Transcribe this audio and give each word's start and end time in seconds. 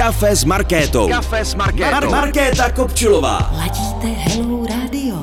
Kafe 0.00 0.36
s 0.36 0.44
Markétou. 0.44 1.08
Kafe 1.08 1.44
s 1.44 1.54
Markétou. 1.54 1.90
Mar- 1.90 2.10
Markéta 2.10 2.72
Kopčilová. 2.72 3.52
Ladíte 3.56 4.06
Hello 4.06 4.66
Radio. 4.66 5.16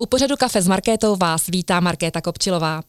U 0.00 0.06
pořadu 0.06 0.36
Kafe 0.36 0.62
s 0.62 0.68
Markétou 0.68 1.16
vás 1.16 1.46
vítá 1.46 1.80
Markéta 1.80 2.20
Kopčilová. 2.20 2.82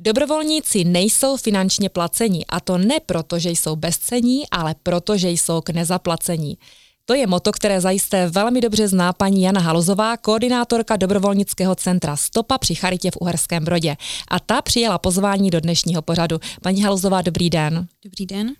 Dobrovolníci 0.00 0.84
nejsou 0.84 1.36
finančně 1.36 1.88
placení 1.88 2.46
a 2.46 2.60
to 2.60 2.78
ne 2.78 2.96
proto, 3.06 3.38
že 3.38 3.50
jsou 3.50 3.76
bezcení, 3.76 4.50
ale 4.50 4.74
proto, 4.82 5.16
že 5.16 5.30
jsou 5.30 5.60
k 5.60 5.70
nezaplacení. 5.70 6.58
To 7.04 7.14
je 7.14 7.26
moto, 7.26 7.52
které 7.52 7.80
zajisté 7.80 8.26
velmi 8.26 8.60
dobře 8.60 8.88
zná 8.88 9.12
paní 9.12 9.42
Jana 9.42 9.60
Halozová, 9.60 10.16
koordinátorka 10.16 10.96
dobrovolnického 10.96 11.74
centra 11.74 12.16
Stopa 12.16 12.58
při 12.58 12.74
Charitě 12.74 13.10
v 13.10 13.16
Uherském 13.20 13.64
Brodě. 13.64 13.96
A 14.28 14.40
ta 14.40 14.62
přijela 14.62 14.98
pozvání 14.98 15.50
do 15.50 15.60
dnešního 15.60 16.02
pořadu. 16.02 16.38
Paní 16.62 16.82
Halozová, 16.82 17.22
dobrý 17.22 17.50
den. 17.50 17.86
Dobrý 18.04 18.26
den. 18.26 18.54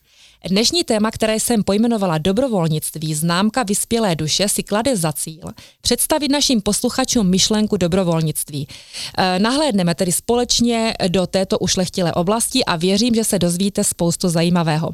Dnešní 0.46 0.84
téma, 0.84 1.10
které 1.10 1.40
jsem 1.40 1.64
pojmenovala 1.64 2.18
dobrovolnictví, 2.18 3.14
známka 3.14 3.62
vyspělé 3.62 4.16
duše, 4.16 4.48
si 4.48 4.62
klade 4.62 4.96
za 4.96 5.12
cíl 5.12 5.42
představit 5.80 6.28
našim 6.28 6.60
posluchačům 6.60 7.30
myšlenku 7.30 7.76
dobrovolnictví. 7.76 8.68
E, 9.18 9.38
nahlédneme 9.38 9.94
tedy 9.94 10.12
společně 10.12 10.94
do 11.08 11.26
této 11.26 11.58
ušlechtilé 11.58 12.12
oblasti 12.12 12.64
a 12.64 12.76
věřím, 12.76 13.14
že 13.14 13.24
se 13.24 13.38
dozvíte 13.38 13.84
spoustu 13.84 14.28
zajímavého. 14.28 14.90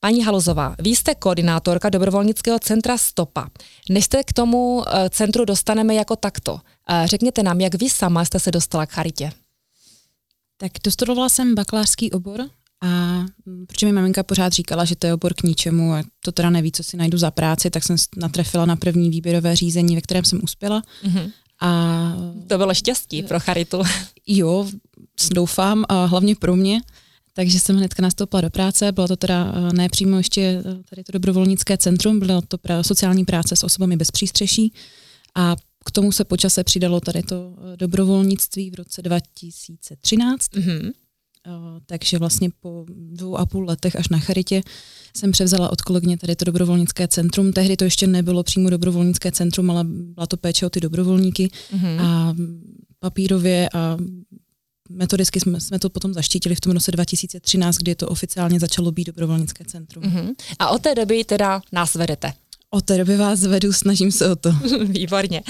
Paní 0.00 0.24
Halozová, 0.24 0.74
vy 0.78 0.90
jste 0.90 1.14
koordinátorka 1.14 1.88
dobrovolnického 1.88 2.58
centra 2.58 2.98
Stopa. 2.98 3.48
Než 3.90 4.04
se 4.12 4.24
k 4.24 4.32
tomu 4.32 4.84
e, 4.86 5.10
centru 5.10 5.44
dostaneme 5.44 5.94
jako 5.94 6.16
takto, 6.16 6.60
e, 6.90 7.06
řekněte 7.06 7.42
nám, 7.42 7.60
jak 7.60 7.74
vy 7.74 7.90
sama 7.90 8.24
jste 8.24 8.40
se 8.40 8.50
dostala 8.50 8.86
k 8.86 8.92
charitě. 8.92 9.32
Tak 10.56 10.72
dostudovala 10.84 11.28
jsem 11.28 11.54
bakalářský 11.54 12.10
obor 12.12 12.40
a 12.80 13.20
mm, 13.46 13.66
protože 13.66 13.86
mi 13.86 13.92
maminka 13.92 14.22
pořád 14.22 14.52
říkala, 14.52 14.84
že 14.84 14.96
to 14.96 15.06
je 15.06 15.14
obor 15.14 15.34
k 15.34 15.42
ničemu 15.42 15.94
a 15.94 16.02
to 16.24 16.32
teda 16.32 16.50
neví, 16.50 16.72
co 16.72 16.82
si 16.82 16.96
najdu 16.96 17.18
za 17.18 17.30
práci, 17.30 17.70
tak 17.70 17.84
jsem 17.84 17.96
natrefila 18.16 18.66
na 18.66 18.76
první 18.76 19.10
výběrové 19.10 19.56
řízení, 19.56 19.94
ve 19.94 20.00
kterém 20.00 20.24
jsem 20.24 20.40
uspěla. 20.42 20.82
Mm-hmm. 21.04 21.30
A 21.60 22.12
to 22.46 22.58
bylo 22.58 22.74
štěstí 22.74 23.22
pro 23.22 23.40
charitu. 23.40 23.82
Jo, 24.30 24.68
doufám, 25.32 25.84
a 25.88 26.04
hlavně 26.04 26.36
pro 26.36 26.56
mě. 26.56 26.80
Takže 27.32 27.60
jsem 27.60 27.76
hnedka 27.76 28.02
nastoupila 28.02 28.40
do 28.40 28.50
práce, 28.50 28.92
bylo 28.92 29.08
to 29.08 29.16
teda 29.16 29.52
ne 29.72 29.88
přímo 29.88 30.16
ještě 30.16 30.40
eh, 30.40 30.62
tady 30.90 31.04
to 31.04 31.12
dobrovolnické 31.12 31.78
centrum, 31.78 32.18
bylo 32.18 32.42
to 32.42 32.58
pra, 32.58 32.82
sociální 32.82 33.24
práce 33.24 33.56
s 33.56 33.64
osobami 33.64 33.96
bez 33.96 34.10
přístřeší 34.10 34.72
a 35.34 35.56
k 35.84 35.90
tomu 35.90 36.12
se 36.12 36.24
počase 36.24 36.64
přidalo 36.64 37.00
tady 37.00 37.22
to 37.22 37.54
eh, 37.58 37.76
dobrovolnictví 37.76 38.70
v 38.70 38.74
roce 38.74 39.02
2013. 39.02 40.52
Mm-hmm. 40.52 40.92
Takže 41.86 42.18
vlastně 42.18 42.50
po 42.60 42.86
dvou 42.88 43.36
a 43.36 43.46
půl 43.46 43.64
letech 43.64 43.96
až 43.96 44.08
na 44.08 44.18
Charitě 44.18 44.62
jsem 45.16 45.32
převzala 45.32 45.72
od 45.72 45.82
kolegyně 45.82 46.18
tady 46.18 46.36
to 46.36 46.44
dobrovolnické 46.44 47.08
centrum. 47.08 47.52
Tehdy 47.52 47.76
to 47.76 47.84
ještě 47.84 48.06
nebylo 48.06 48.42
přímo 48.42 48.70
dobrovolnické 48.70 49.32
centrum, 49.32 49.70
ale 49.70 49.84
byla 49.84 50.26
to 50.26 50.36
péče 50.36 50.66
o 50.66 50.70
ty 50.70 50.80
dobrovolníky 50.80 51.50
mm-hmm. 51.72 52.00
a 52.00 52.34
papírově 52.98 53.68
a 53.74 53.96
metodicky 54.90 55.40
jsme, 55.40 55.60
jsme 55.60 55.78
to 55.78 55.90
potom 55.90 56.14
zaštítili 56.14 56.54
v 56.54 56.60
tom 56.60 56.72
roce 56.72 56.92
2013, 56.92 57.76
kdy 57.76 57.94
to 57.94 58.08
oficiálně 58.08 58.60
začalo 58.60 58.92
být 58.92 59.06
dobrovolnické 59.06 59.64
centrum. 59.64 60.04
Mm-hmm. 60.04 60.34
A 60.58 60.68
od 60.68 60.82
té 60.82 60.94
doby 60.94 61.24
teda 61.24 61.60
nás 61.72 61.94
vedete? 61.94 62.32
Od 62.70 62.84
té 62.84 62.98
doby 62.98 63.16
vás 63.16 63.40
vedu, 63.40 63.72
snažím 63.72 64.12
se 64.12 64.30
o 64.30 64.36
to. 64.36 64.52
Výborně. 64.84 65.42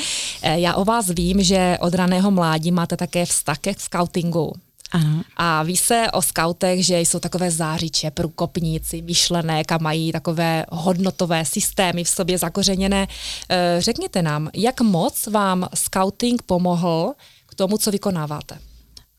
Eh, 0.42 0.60
já 0.60 0.74
o 0.74 0.84
vás 0.84 1.08
vím, 1.08 1.42
že 1.42 1.78
od 1.80 1.94
raného 1.94 2.30
mládí 2.30 2.70
máte 2.70 2.96
také 2.96 3.26
vztah 3.26 3.58
ke 3.58 3.74
scoutingu. 3.78 4.52
Ano. 4.92 5.22
A 5.36 5.62
ví 5.62 5.76
se 5.76 6.06
o 6.12 6.22
skautech, 6.22 6.86
že 6.86 7.00
jsou 7.00 7.18
takové 7.18 7.50
zářiče, 7.50 8.10
průkopníci, 8.10 9.02
myšlenek 9.02 9.72
a 9.72 9.78
mají 9.78 10.12
takové 10.12 10.64
hodnotové 10.70 11.44
systémy 11.44 12.04
v 12.04 12.08
sobě 12.08 12.38
zakořeněné. 12.38 13.06
Eh, 13.48 13.76
řekněte 13.78 14.22
nám, 14.22 14.50
jak 14.54 14.80
moc 14.80 15.26
vám 15.26 15.68
scouting 15.74 16.42
pomohl 16.42 17.12
k 17.46 17.54
tomu, 17.54 17.78
co 17.78 17.90
vykonáváte? 17.90 18.58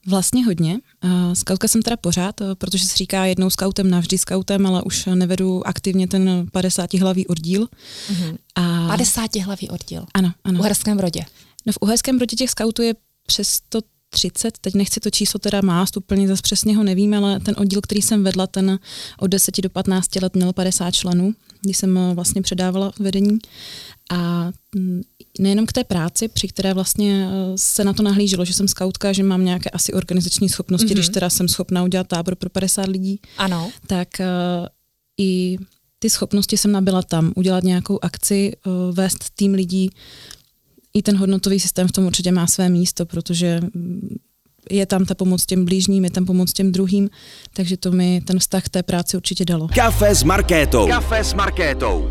Vlastně 0.08 0.46
hodně. 0.46 0.80
Uh, 1.04 1.34
skautka 1.34 1.68
jsem 1.68 1.82
teda 1.82 1.98
pořád, 1.98 2.42
uh, 2.42 2.56
protože 2.56 2.86
se 2.86 2.98
říká 2.98 3.26
jednou 3.26 3.50
skautem, 3.50 3.90
navždy 3.90 4.18
skautem, 4.18 4.66
ale 4.66 4.82
už 4.82 5.06
nevedu 5.06 5.68
aktivně 5.68 6.08
ten 6.08 6.46
50-hlavý 6.54 7.28
oddíl. 7.28 7.68
Uh-huh. 8.12 8.38
A... 8.56 8.88
50 8.88 9.36
hlavý 9.36 9.70
oddíl? 9.70 10.06
Ano, 10.14 10.32
ano. 10.44 10.58
V 10.58 10.60
Uherském 10.60 10.98
Brodě? 10.98 11.26
No 11.66 11.74
v 11.74 11.78
Uherském 11.82 12.18
Brodě 12.18 12.36
těch 12.36 12.50
skautů 12.50 12.82
je 12.82 12.94
přes 13.26 13.60
130, 14.16 14.58
teď 14.58 14.76
nechci 14.76 15.00
to 15.00 15.10
číslo 15.10 15.40
teda 15.40 15.62
mást, 15.62 15.98
úplně 15.98 16.28
zase 16.28 16.42
přesně 16.42 16.78
ho 16.78 16.84
nevím, 16.84 17.14
ale 17.14 17.40
ten 17.40 17.56
oddíl, 17.58 17.82
který 17.82 18.02
jsem 18.02 18.24
vedla, 18.24 18.48
ten 18.48 18.80
od 19.20 19.28
10 19.28 19.62
do 19.62 19.70
15 19.70 20.16
let 20.16 20.36
měl 20.36 20.54
50 20.54 20.92
členů, 20.92 21.34
když 21.62 21.78
jsem 21.78 21.98
uh, 21.98 22.14
vlastně 22.14 22.42
předávala 22.42 22.92
vedení. 23.00 23.40
A 24.12 24.52
mm, 24.76 25.02
nejenom 25.40 25.66
k 25.66 25.74
té 25.74 25.84
práci, 25.84 26.28
při 26.28 26.48
které 26.48 26.74
vlastně 26.74 27.30
eh, 27.30 27.58
se 27.58 27.84
na 27.84 27.94
to 27.94 28.04
nahlíželo, 28.04 28.46
že 28.46 28.54
jsem 28.54 28.68
skautka, 28.68 29.14
že 29.14 29.24
mám 29.24 29.46
nějaké 29.46 29.70
asi 29.70 29.94
organizační 29.94 30.50
schopnosti, 30.50 30.88
mm-hmm. 30.88 30.94
když 30.94 31.10
teda 31.10 31.30
jsem 31.30 31.48
schopná 31.48 31.84
udělat 31.84 32.08
tábor 32.08 32.36
pro 32.36 32.50
50 32.50 32.88
lidí, 32.88 33.20
ano. 33.38 33.72
tak 33.88 34.08
uh, 34.20 34.68
i 35.20 35.58
ty 36.00 36.10
schopnosti 36.10 36.58
jsem 36.58 36.72
nabila 36.72 37.02
tam, 37.02 37.34
udělat 37.36 37.64
nějakou 37.64 38.00
akci, 38.02 38.54
uh, 38.66 38.96
vést 38.96 39.30
tým 39.36 39.54
lidí. 39.54 39.90
I 41.00 41.02
ten 41.02 41.18
hodnotový 41.18 41.60
systém 41.60 41.88
v 41.88 41.92
tom 41.92 42.06
určitě 42.06 42.32
má 42.32 42.48
své 42.48 42.70
místo, 42.70 43.06
protože 43.06 43.60
je 44.70 44.86
tam 44.86 45.06
ta 45.06 45.16
pomoc 45.16 45.46
těm 45.46 45.66
blížním, 45.66 46.04
je 46.04 46.12
tam 46.12 46.26
pomoc 46.26 46.54
těm 46.54 46.72
druhým, 46.72 47.10
takže 47.54 47.78
to 47.78 47.92
mi 47.92 48.22
ten 48.22 48.40
vztah 48.40 48.64
k 48.64 48.70
té 48.70 48.84
práci 48.84 49.18
určitě 49.18 49.46
dalo. 49.46 49.68
Kafe 49.76 50.16
s 50.16 50.24
Markétou. 50.24 50.88
Kafe 50.88 51.24
s 51.24 51.34
Markétou. 51.34 52.10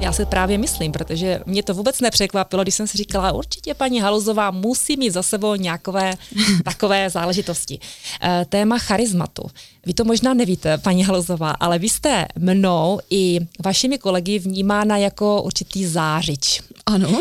Já 0.00 0.12
si 0.12 0.26
právě 0.26 0.58
myslím, 0.58 0.92
protože 0.92 1.40
mě 1.46 1.62
to 1.62 1.74
vůbec 1.74 2.00
nepřekvapilo, 2.00 2.62
když 2.62 2.74
jsem 2.74 2.86
si 2.86 2.98
říkala, 2.98 3.32
určitě 3.32 3.74
paní 3.74 4.00
Haluzová 4.00 4.50
musí 4.50 4.96
mít 4.96 5.10
za 5.10 5.22
sebou 5.22 5.54
nějaké 5.54 6.12
takové 6.64 7.10
záležitosti. 7.16 7.78
E, 8.22 8.44
téma 8.44 8.78
charizmatu. 8.78 9.42
Vy 9.86 9.94
to 9.94 10.04
možná 10.04 10.34
nevíte, 10.34 10.78
paní 10.78 11.04
Haluzová, 11.04 11.50
ale 11.50 11.78
vy 11.78 11.88
jste 11.88 12.26
mnou 12.38 13.00
i 13.10 13.40
vašimi 13.64 13.98
kolegy 13.98 14.38
vnímána 14.38 14.96
jako 14.96 15.42
určitý 15.42 15.86
zářič. 15.86 16.62
Ano. 16.86 17.20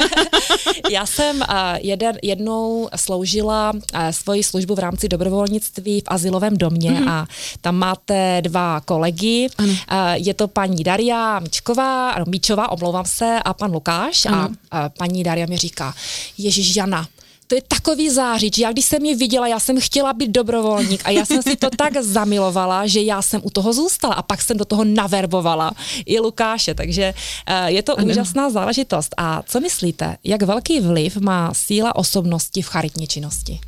Já 0.90 1.06
jsem 1.06 1.42
jeden, 1.80 2.18
jednou 2.22 2.88
sloužila 2.96 3.72
svoji 4.10 4.42
službu 4.44 4.74
v 4.74 4.78
rámci 4.78 5.08
dobrovolnictví 5.08 6.00
v 6.00 6.04
asilovém 6.06 6.56
domě 6.56 6.90
mm-hmm. 6.90 7.10
a 7.10 7.26
tam 7.60 7.76
máte 7.76 8.42
dva 8.42 8.80
kolegy. 8.80 9.48
Ano. 9.58 9.72
Je 10.12 10.34
to 10.34 10.48
paní 10.48 10.84
Daria 10.84 11.38
Mičková, 11.38 12.10
ano, 12.10 12.24
Míčová, 12.28 12.70
omlouvám 12.70 13.04
se, 13.04 13.38
a 13.44 13.54
pan 13.54 13.72
Lukáš. 13.72 14.26
Ano. 14.26 14.48
A 14.70 14.88
paní 14.88 15.22
Daria 15.22 15.46
mi 15.46 15.56
říká, 15.56 15.94
Ježíš 16.38 16.76
Jana, 16.76 17.08
to 17.48 17.54
je 17.54 17.62
takový 17.68 18.10
zářič. 18.10 18.58
Já 18.58 18.72
když 18.72 18.84
jsem 18.84 19.04
ji 19.04 19.14
viděla, 19.14 19.48
já 19.48 19.60
jsem 19.60 19.80
chtěla 19.80 20.12
být 20.12 20.30
dobrovolník 20.30 21.00
a 21.04 21.10
já 21.10 21.24
jsem 21.24 21.42
si 21.42 21.56
to 21.56 21.70
tak 21.76 21.96
zamilovala, 22.02 22.86
že 22.86 23.00
já 23.00 23.22
jsem 23.22 23.40
u 23.44 23.50
toho 23.50 23.72
zůstala 23.72 24.14
a 24.14 24.22
pak 24.22 24.42
jsem 24.42 24.56
do 24.56 24.64
toho 24.64 24.84
naverbovala 24.84 25.70
i 26.06 26.20
Lukáše, 26.20 26.74
takže 26.74 27.14
uh, 27.50 27.66
je 27.66 27.82
to 27.82 27.98
ano. 27.98 28.08
úžasná 28.08 28.50
záležitost. 28.50 29.14
A 29.16 29.42
co 29.46 29.60
myslíte, 29.60 30.16
jak 30.24 30.42
velký 30.42 30.80
vliv 30.80 31.16
má 31.16 31.54
síla 31.54 31.96
osobnosti 31.96 32.62
v 32.62 32.66
charitní 32.66 33.06
činnosti? 33.06 33.60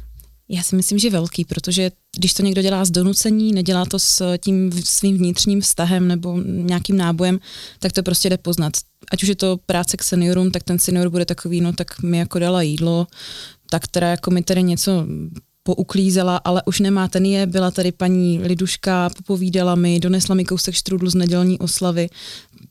Já 0.53 0.63
si 0.63 0.77
myslím, 0.77 0.99
že 0.99 1.11
velký, 1.11 1.45
protože 1.45 1.91
když 2.17 2.35
to 2.35 2.43
někdo 2.43 2.63
dělá 2.63 2.85
z 2.85 2.91
donucení, 2.91 3.53
nedělá 3.53 3.85
to 3.85 3.99
s 3.99 4.39
tím 4.39 4.73
svým 4.85 5.19
vnitřním 5.19 5.61
vztahem 5.61 6.09
nebo 6.09 6.41
nějakým 6.45 6.97
nábojem, 6.97 7.41
tak 7.79 7.93
to 7.93 8.03
prostě 8.03 8.31
jde 8.31 8.37
poznat. 8.37 8.73
Ať 9.13 9.23
už 9.23 9.29
je 9.29 9.37
to 9.37 9.59
práce 9.67 9.97
k 9.97 10.03
seniorům, 10.03 10.51
tak 10.51 10.63
ten 10.63 10.79
senior 10.79 11.09
bude 11.09 11.25
takový, 11.25 11.61
no 11.61 11.73
tak 11.73 12.03
mi 12.03 12.19
jako 12.19 12.39
dala 12.39 12.63
jídlo, 12.63 13.07
tak 13.71 13.87
teda 13.89 14.09
jako 14.09 14.31
mi 14.31 14.43
tady 14.43 14.63
něco 14.63 15.07
pouklízela, 15.63 16.37
ale 16.37 16.63
už 16.67 16.81
nemá 16.81 17.09
ten 17.09 17.25
je, 17.25 17.47
byla 17.47 17.71
tady 17.71 17.93
paní 17.93 18.39
Liduška, 18.39 19.11
popovídala 19.17 19.75
mi, 19.75 20.01
donesla 20.01 20.35
mi 20.35 20.45
kousek 20.45 20.75
štrudlu 20.75 21.11
z 21.11 21.15
nedělní 21.15 21.59
oslavy. 21.59 22.09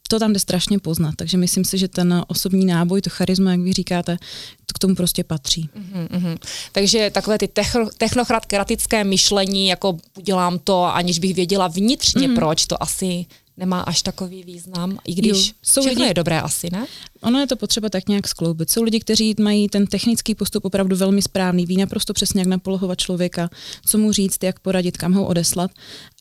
To 0.08 0.20
tam 0.20 0.34
jde 0.34 0.40
strašně 0.40 0.80
poznat, 0.80 1.14
takže 1.16 1.38
myslím 1.38 1.66
si, 1.66 1.78
že 1.78 1.88
ten 1.88 2.24
osobní 2.28 2.66
náboj, 2.66 3.02
to 3.02 3.10
charisma, 3.10 3.52
jak 3.52 3.60
vy 3.60 3.74
říkáte, 3.74 4.18
to 4.66 4.74
k 4.74 4.80
tomu 4.80 4.96
prostě 4.96 5.24
patří. 5.24 5.70
Mm-hmm. 5.78 6.38
Takže 6.72 7.10
takové 7.14 7.38
ty 7.38 7.50
technokratické 7.98 9.04
myšlení, 9.04 9.68
jako 9.68 9.98
udělám 10.18 10.60
to, 10.60 10.84
aniž 10.84 11.20
bych 11.20 11.36
věděla 11.36 11.68
vnitřně 11.68 12.28
mm-hmm. 12.28 12.36
proč, 12.36 12.66
to 12.66 12.84
asi 12.84 13.26
nemá 13.60 13.82
až 13.82 14.02
takový 14.02 14.44
význam, 14.44 14.98
i 15.08 15.14
když 15.16 15.48
jo, 15.48 15.54
jsou 15.62 15.82
všechno 15.82 16.02
lidi, 16.02 16.10
je 16.10 16.14
dobré 16.14 16.42
asi, 16.42 16.70
ne? 16.72 16.86
ono 17.22 17.40
je 17.40 17.48
to 17.48 17.56
potřeba 17.56 17.90
tak 17.90 18.10
nějak 18.10 18.28
skloubit. 18.28 18.72
Jsou 18.72 18.84
lidi, 18.84 19.00
kteří 19.00 19.36
mají 19.40 19.70
ten 19.70 19.88
technický 19.88 20.36
postup 20.36 20.66
opravdu 20.66 20.96
velmi 20.96 21.22
správný, 21.22 21.66
ví 21.66 21.78
naprosto 21.78 22.14
přesně, 22.14 22.42
jak 22.42 22.48
napolohovat 22.48 23.00
člověka, 23.00 23.50
co 23.86 23.98
mu 23.98 24.12
říct, 24.12 24.44
jak 24.44 24.60
poradit, 24.60 24.98
kam 24.98 25.14
ho 25.14 25.26
odeslat, 25.26 25.72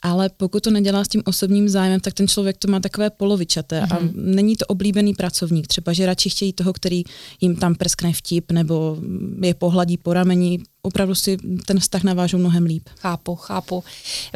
ale 0.02 0.30
pokud 0.36 0.62
to 0.62 0.70
nedělá 0.70 1.04
s 1.04 1.08
tím 1.08 1.22
osobním 1.24 1.68
zájmem, 1.68 2.00
tak 2.00 2.14
ten 2.14 2.28
člověk 2.28 2.56
to 2.58 2.68
má 2.68 2.80
takové 2.80 3.10
polovičaté 3.10 3.80
mm-hmm. 3.82 3.96
a 3.96 3.98
Mhm. 4.00 4.12
není 4.14 4.56
to 4.56 4.66
oblíbený 4.66 5.14
pracovník. 5.14 5.66
Třeba, 5.66 5.92
že 5.92 6.06
radši 6.06 6.30
chtějí 6.30 6.52
toho, 6.52 6.72
který 6.72 7.02
jim 7.40 7.56
tam 7.56 7.74
prskne 7.74 8.12
vtip 8.12 8.52
nebo 8.52 8.96
je 9.42 9.54
pohladí 9.54 9.96
po 9.96 10.12
rameni, 10.12 10.60
opravdu 10.82 11.14
si 11.14 11.36
ten 11.66 11.80
vztah 11.80 12.02
navážou 12.02 12.38
mnohem 12.38 12.64
líp. 12.64 12.88
Chápu, 12.98 13.34
chápu. 13.36 13.84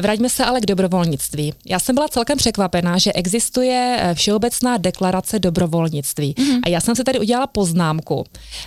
Vraťme 0.01 0.29
se 0.29 0.45
ale 0.45 0.61
k 0.61 0.65
dobrovolnictví. 0.65 1.53
Já 1.65 1.79
jsem 1.79 1.95
byla 1.95 2.07
celkem 2.07 2.37
překvapená, 2.37 2.97
že 2.97 3.13
existuje 3.13 3.97
eh, 3.99 4.13
Všeobecná 4.15 4.77
deklarace 4.77 5.39
dobrovolnictví. 5.39 6.33
Mm-hmm. 6.33 6.59
A 6.65 6.69
já 6.69 6.81
jsem 6.81 6.95
se 6.95 7.03
tady 7.03 7.19
udělala 7.19 7.47
poznámku, 7.47 8.25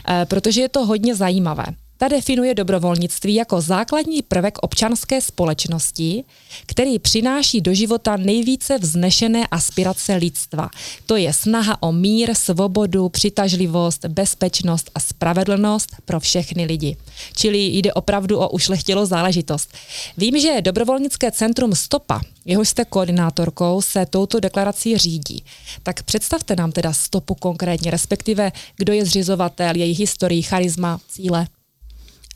eh, 0.09 0.27
protože 0.29 0.61
je 0.61 0.69
to 0.69 0.87
hodně 0.87 1.15
zajímavé. 1.15 1.65
Ta 1.99 2.09
definuje 2.09 2.55
dobrovolnictví 2.55 3.35
jako 3.35 3.61
základní 3.61 4.23
prvek 4.23 4.59
občanské 4.61 5.21
společnosti, 5.21 6.25
který 6.67 6.99
přináší 6.99 7.61
do 7.61 7.75
života 7.75 8.17
nejvíce 8.17 8.79
vznešené 8.79 9.47
aspirace 9.47 10.15
lidstva. 10.15 10.69
To 11.07 11.17
je 11.17 11.33
snaha 11.33 11.83
o 11.83 11.93
mír, 11.93 12.35
svobodu, 12.35 13.09
přitažlivost, 13.09 14.05
bezpečnost 14.05 14.91
a 14.95 15.01
spravedlnost 15.01 15.97
pro 16.05 16.21
všechny 16.21 16.65
lidi. 16.65 16.97
Čili 17.37 17.59
jde 17.67 17.93
opravdu 17.93 18.39
o 18.39 18.49
ušlechtilou 18.49 19.07
záležitost. 19.07 19.75
Vím, 20.17 20.41
že 20.41 20.61
dobrovolnické 20.61 21.33
centrum 21.33 21.75
Stopa, 21.75 22.21
jehož 22.45 22.69
jste 22.69 22.85
koordinátorkou, 22.85 23.83
se 23.83 24.07
touto 24.07 24.41
deklarací 24.41 24.99
řídí. 24.99 25.45
Tak 25.83 26.03
představte 26.03 26.57
nám 26.57 26.73
teda 26.73 26.93
Stopu 26.93 27.35
konkrétně, 27.35 27.91
respektive 27.91 28.53
kdo 28.77 28.93
je 28.93 29.05
zřizovatel, 29.05 29.77
její 29.77 29.95
historii, 29.95 30.43
charisma, 30.43 31.01
cíle. 31.09 31.47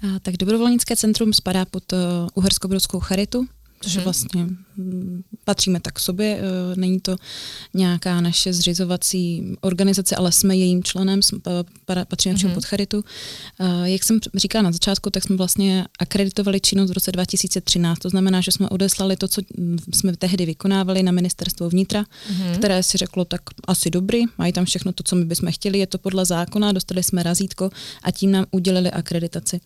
A, 0.00 0.18
tak 0.20 0.36
dobrovolnické 0.36 0.96
centrum 0.96 1.32
spadá 1.32 1.64
pod 1.64 1.92
uh, 1.92 1.98
Uherskobrodskou 2.34 3.00
charitu, 3.00 3.44
což 3.82 3.94
Mhm. 3.94 4.04
vlastně 4.04 4.42
mm, 4.76 5.22
patříme 5.44 5.80
tak 5.80 5.94
k 5.94 5.98
sobě. 5.98 6.36
Uh, 6.38 6.76
není 6.78 7.00
to 7.00 7.16
nějaká 7.74 8.20
naše 8.20 8.52
zřizovací 8.52 9.56
organizace, 9.60 10.16
ale 10.16 10.32
jsme 10.32 10.56
jejím 10.56 10.82
členem, 10.82 11.20
pa- 11.84 12.04
patříme 12.04 12.34
přímo 12.34 12.48
Mhm. 12.48 12.54
pod 12.54 12.64
charitu. 12.64 13.04
Uh, 13.60 13.82
jak 13.84 14.04
jsem 14.04 14.18
říkala 14.34 14.62
na 14.62 14.72
začátku, 14.72 15.10
tak 15.10 15.22
jsme 15.22 15.36
vlastně 15.36 15.86
akreditovali 15.98 16.60
činnost 16.60 16.90
v 16.90 16.92
roce 16.92 17.12
2013. 17.12 17.98
To 17.98 18.08
znamená, 18.10 18.40
že 18.40 18.52
jsme 18.52 18.68
odeslali 18.68 19.16
to, 19.16 19.28
co 19.28 19.40
mm, 19.58 19.78
jsme 19.94 20.16
tehdy 20.16 20.46
vykonávali 20.46 21.02
na 21.02 21.12
ministerstvo 21.12 21.68
vnitra, 21.70 22.04
Mhm. 22.30 22.54
které 22.54 22.82
si 22.82 22.98
řeklo, 22.98 23.24
tak 23.24 23.40
asi 23.64 23.90
dobrý, 23.90 24.22
mají 24.38 24.52
tam 24.52 24.64
všechno 24.64 24.92
to, 24.92 25.02
co 25.02 25.16
my 25.16 25.24
bychom 25.24 25.52
chtěli, 25.52 25.78
je 25.78 25.86
to 25.86 25.98
podle 25.98 26.24
zákona, 26.24 26.72
dostali 26.72 27.02
jsme 27.02 27.22
razítko 27.22 27.70
a 28.02 28.10
tím 28.10 28.30
nám 28.32 28.44
udělili 28.50 28.90
akreditaci 28.90 29.60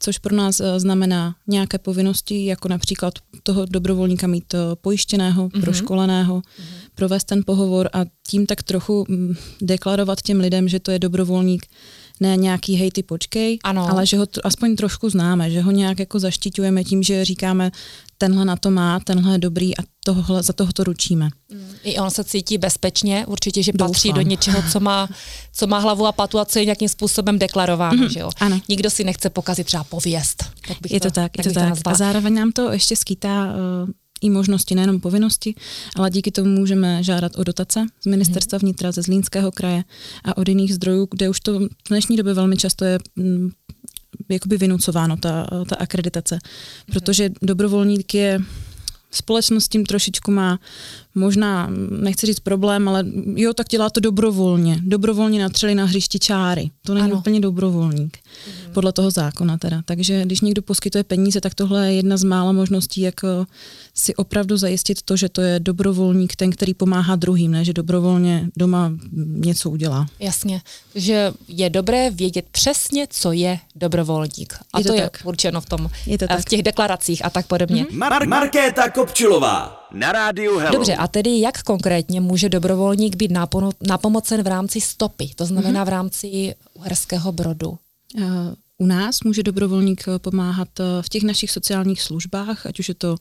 což 0.00 0.18
pro 0.18 0.36
nás 0.36 0.60
eh, 0.60 0.80
znamená 0.80 1.34
nějaké 1.46 1.78
povinnosti, 1.78 2.44
jako 2.46 2.68
například 2.68 3.14
toho 3.42 3.66
dobrovolníka 3.66 4.26
mít 4.26 4.54
eh, 4.54 4.58
pojištěného, 4.80 5.48
mm-hmm. 5.48 5.60
proškoleného, 5.60 6.38
mm-hmm. 6.40 6.90
provést 6.94 7.24
ten 7.24 7.42
pohovor 7.46 7.88
a 7.92 8.04
tím 8.26 8.46
tak 8.46 8.62
trochu 8.62 9.04
mm, 9.08 9.34
deklarovat 9.62 10.22
těm 10.22 10.40
lidem, 10.40 10.68
že 10.68 10.80
to 10.80 10.90
je 10.90 10.98
dobrovolník, 10.98 11.66
ne 12.20 12.36
nějaký 12.36 12.74
hej, 12.76 12.90
ty 12.90 13.02
počkej, 13.02 13.58
Ano. 13.64 13.90
ale 13.90 14.06
že 14.06 14.18
ho 14.18 14.26
t- 14.26 14.40
aspoň 14.44 14.76
trošku 14.76 15.10
známe, 15.10 15.50
že 15.50 15.60
ho 15.60 15.70
nějak 15.70 15.98
jako 15.98 16.18
zaštiťujeme 16.18 16.84
tím, 16.84 17.02
že 17.02 17.24
říkáme, 17.24 17.70
tenhle 18.18 18.44
na 18.44 18.56
to 18.56 18.70
má, 18.70 19.00
tenhle 19.00 19.32
je 19.32 19.38
dobrý 19.38 19.78
a 19.78 19.82
tohle, 20.14 20.42
za 20.42 20.52
toho 20.52 20.72
to 20.72 20.84
ručíme. 20.84 21.28
I 21.82 21.98
on 21.98 22.10
se 22.10 22.24
cítí 22.24 22.58
bezpečně, 22.58 23.26
určitě, 23.26 23.62
že 23.62 23.72
patří 23.72 24.08
Doufám. 24.08 24.24
do 24.24 24.28
něčeho, 24.30 24.62
co 24.72 24.80
má, 24.80 25.08
co 25.52 25.66
má 25.66 25.78
hlavu 25.78 26.06
a 26.06 26.12
patu 26.12 26.38
a 26.38 26.44
co 26.44 26.58
je 26.58 26.64
nějakým 26.64 26.88
způsobem 26.88 27.38
deklarováno. 27.38 28.04
Mm-hmm. 28.04 28.12
Že 28.12 28.20
jo? 28.20 28.30
Mhm, 28.40 28.52
ano. 28.52 28.60
Nikdo 28.68 28.90
si 28.90 29.04
nechce 29.04 29.30
pokazit 29.30 29.66
třeba 29.66 29.84
pověst. 29.84 30.44
Tak 30.68 30.76
bych 30.80 30.92
Je 30.92 31.00
to 31.00 31.10
tak, 31.10 31.38
je 31.38 31.44
to 31.44 31.52
tak. 31.52 31.68
nazvala. 31.68 31.94
A 31.94 31.98
zároveň 31.98 32.34
nám 32.34 32.52
to 32.52 32.72
ještě 32.72 32.96
skýtá 32.96 33.46
uh, 33.46 33.90
i 34.20 34.30
možnosti, 34.30 34.74
nejenom 34.74 35.00
povinnosti, 35.00 35.54
ale 35.96 36.10
díky 36.10 36.30
tomu 36.30 36.50
můžeme 36.50 37.02
žádat 37.02 37.32
o 37.36 37.44
dotace 37.44 37.86
z 38.02 38.06
ministerstva 38.06 38.58
vnitra, 38.58 38.92
ze 38.92 39.02
Zlínského 39.02 39.52
kraje 39.52 39.84
a 40.24 40.36
od 40.36 40.48
jiných 40.48 40.74
zdrojů, 40.74 41.08
kde 41.10 41.28
už 41.28 41.40
to 41.40 41.58
v 41.60 41.68
dnešní 41.88 42.16
době 42.16 42.34
velmi 42.34 42.56
často 42.56 42.84
je 42.84 42.98
mm, 43.16 43.50
jakoby 44.28 44.56
vynucováno, 44.58 45.16
ta, 45.16 45.46
ta 45.68 45.76
akreditace. 45.76 46.38
Protože 46.92 47.30
dobrovolník 47.42 48.14
je 48.14 48.40
společnost 49.10 49.68
tím 49.68 49.86
trošičku 49.86 50.30
má 50.30 50.58
možná, 51.18 51.70
nechci 51.90 52.26
říct 52.26 52.40
problém, 52.40 52.88
ale 52.88 53.04
jo, 53.34 53.52
tak 53.54 53.68
dělá 53.68 53.90
to 53.90 54.00
dobrovolně. 54.00 54.78
Dobrovolně 54.82 55.42
natřeli 55.42 55.74
na 55.74 55.84
hřišti 55.84 56.18
čáry. 56.18 56.70
To 56.86 56.94
není 56.94 57.04
Ano. 57.06 57.16
úplně 57.18 57.40
dobrovolník, 57.40 58.18
mm. 58.66 58.72
podle 58.72 58.92
toho 58.92 59.10
zákona 59.10 59.58
teda. 59.58 59.82
Takže 59.84 60.22
když 60.24 60.40
někdo 60.40 60.62
poskytuje 60.62 61.04
peníze, 61.04 61.40
tak 61.40 61.54
tohle 61.54 61.86
je 61.86 61.94
jedna 61.94 62.16
z 62.16 62.24
mála 62.24 62.52
možností, 62.52 63.00
jak 63.00 63.14
eh, 63.24 63.44
si 63.94 64.14
opravdu 64.14 64.56
zajistit 64.56 65.02
to, 65.02 65.16
že 65.16 65.28
to 65.28 65.40
je 65.40 65.60
dobrovolník, 65.60 66.36
ten, 66.36 66.50
který 66.50 66.74
pomáhá 66.74 67.16
druhým, 67.16 67.50
ne 67.52 67.64
že 67.64 67.72
dobrovolně 67.72 68.48
doma 68.56 68.92
něco 69.26 69.70
udělá. 69.70 70.06
Jasně, 70.20 70.60
že 70.94 71.32
je 71.48 71.70
dobré 71.70 72.10
vědět 72.10 72.44
přesně, 72.52 73.06
co 73.10 73.32
je 73.32 73.58
dobrovolník. 73.76 74.54
A 74.72 74.78
Je 74.78 74.84
to, 74.84 74.88
to 74.88 74.94
je 74.94 75.02
tak. 75.02 75.20
určeno 75.24 75.60
v, 75.60 75.66
tom, 75.66 75.90
Je 76.06 76.18
to 76.18 76.24
eh, 76.24 76.28
tak. 76.28 76.40
v 76.40 76.44
těch 76.44 76.62
deklaracích 76.62 77.24
a 77.24 77.30
tak 77.30 77.46
podobně. 77.46 77.84
Mm-hmm. 77.84 77.98
Mar- 77.98 78.28
Markéta 78.28 78.90
Kopčilová. 78.90 79.77
Na 79.92 80.12
rádiu 80.12 80.58
Hello. 80.58 80.72
Dobře, 80.72 80.96
a 80.96 81.08
tedy 81.08 81.40
jak 81.40 81.62
konkrétně 81.62 82.20
může 82.20 82.48
dobrovolník 82.48 83.16
být 83.16 83.32
napomocen 83.86 84.42
v 84.42 84.46
rámci 84.46 84.80
stopy, 84.80 85.30
to 85.36 85.46
znamená 85.46 85.84
v 85.84 85.88
rámci 85.88 86.54
Uherského 86.74 87.32
brodu? 87.32 87.78
Eh, 88.18 88.24
U 88.78 88.86
nás 88.86 89.22
může 89.22 89.42
dobrovolník 89.42 90.08
eh, 90.08 90.18
pomáhat 90.18 90.68
eh, 90.80 90.84
v 91.02 91.08
těch 91.08 91.22
našich 91.22 91.50
sociálních 91.50 92.02
službách, 92.02 92.66
ať 92.66 92.78
už 92.78 92.88
je 92.88 92.94
to 92.94 93.16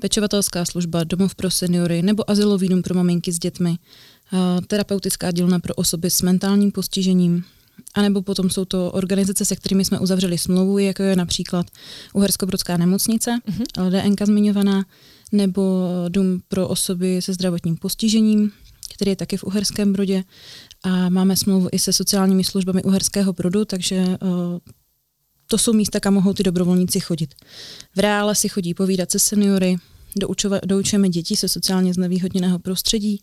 pečovatelská 0.00 0.64
služba, 0.64 1.04
domov 1.04 1.34
pro 1.34 1.50
seniory 1.50 2.02
nebo 2.02 2.30
azylový 2.30 2.68
dům 2.68 2.82
pro 2.82 2.94
maminky 2.94 3.32
s 3.32 3.38
dětmi, 3.38 3.76
eh, 3.78 4.36
terapeutická 4.66 5.30
dílna 5.30 5.58
pro 5.58 5.74
osoby 5.74 6.10
s 6.10 6.22
mentálním 6.22 6.72
postižením, 6.72 7.44
a 7.94 8.02
nebo 8.02 8.22
potom 8.22 8.50
jsou 8.50 8.64
to 8.64 8.90
organizace, 8.90 9.44
se 9.44 9.56
kterými 9.56 9.84
jsme 9.84 9.98
uzavřeli 9.98 10.38
smlouvu, 10.38 10.78
jako 10.78 11.02
je 11.02 11.16
například 11.16 11.66
Uherskobrodská 12.12 12.76
nemocnice, 12.76 13.30
mm-hmm. 13.30 13.86
LDNK 13.86 14.22
zmiňovaná, 14.26 14.84
nebo 15.32 15.88
dům 16.08 16.40
pro 16.48 16.68
osoby 16.68 17.22
se 17.22 17.32
zdravotním 17.32 17.76
postižením, 17.76 18.52
který 18.94 19.10
je 19.10 19.16
taky 19.16 19.36
v 19.36 19.44
Uherském 19.44 19.92
Brodě. 19.92 20.24
A 20.82 21.08
máme 21.08 21.36
smlouvu 21.36 21.68
i 21.72 21.78
se 21.78 21.92
sociálními 21.92 22.44
službami 22.44 22.82
Uherského 22.82 23.32
Brodu, 23.32 23.64
takže 23.64 24.04
uh, 24.06 24.58
to 25.46 25.58
jsou 25.58 25.72
místa, 25.72 26.00
kam 26.00 26.14
mohou 26.14 26.32
ty 26.32 26.42
dobrovolníci 26.42 27.00
chodit. 27.00 27.34
V 27.96 27.98
reále 27.98 28.34
si 28.34 28.48
chodí 28.48 28.74
povídat 28.74 29.10
se 29.10 29.18
seniory, 29.18 29.76
doučova, 30.16 30.60
doučujeme 30.66 31.08
děti 31.08 31.36
se 31.36 31.48
sociálně 31.48 31.94
znevýhodněného 31.94 32.58
prostředí, 32.58 33.20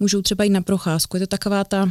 můžou 0.00 0.22
třeba 0.22 0.44
jít 0.44 0.50
na 0.50 0.62
procházku. 0.62 1.16
Je 1.16 1.20
to 1.20 1.26
taková 1.26 1.64
ta, 1.64 1.90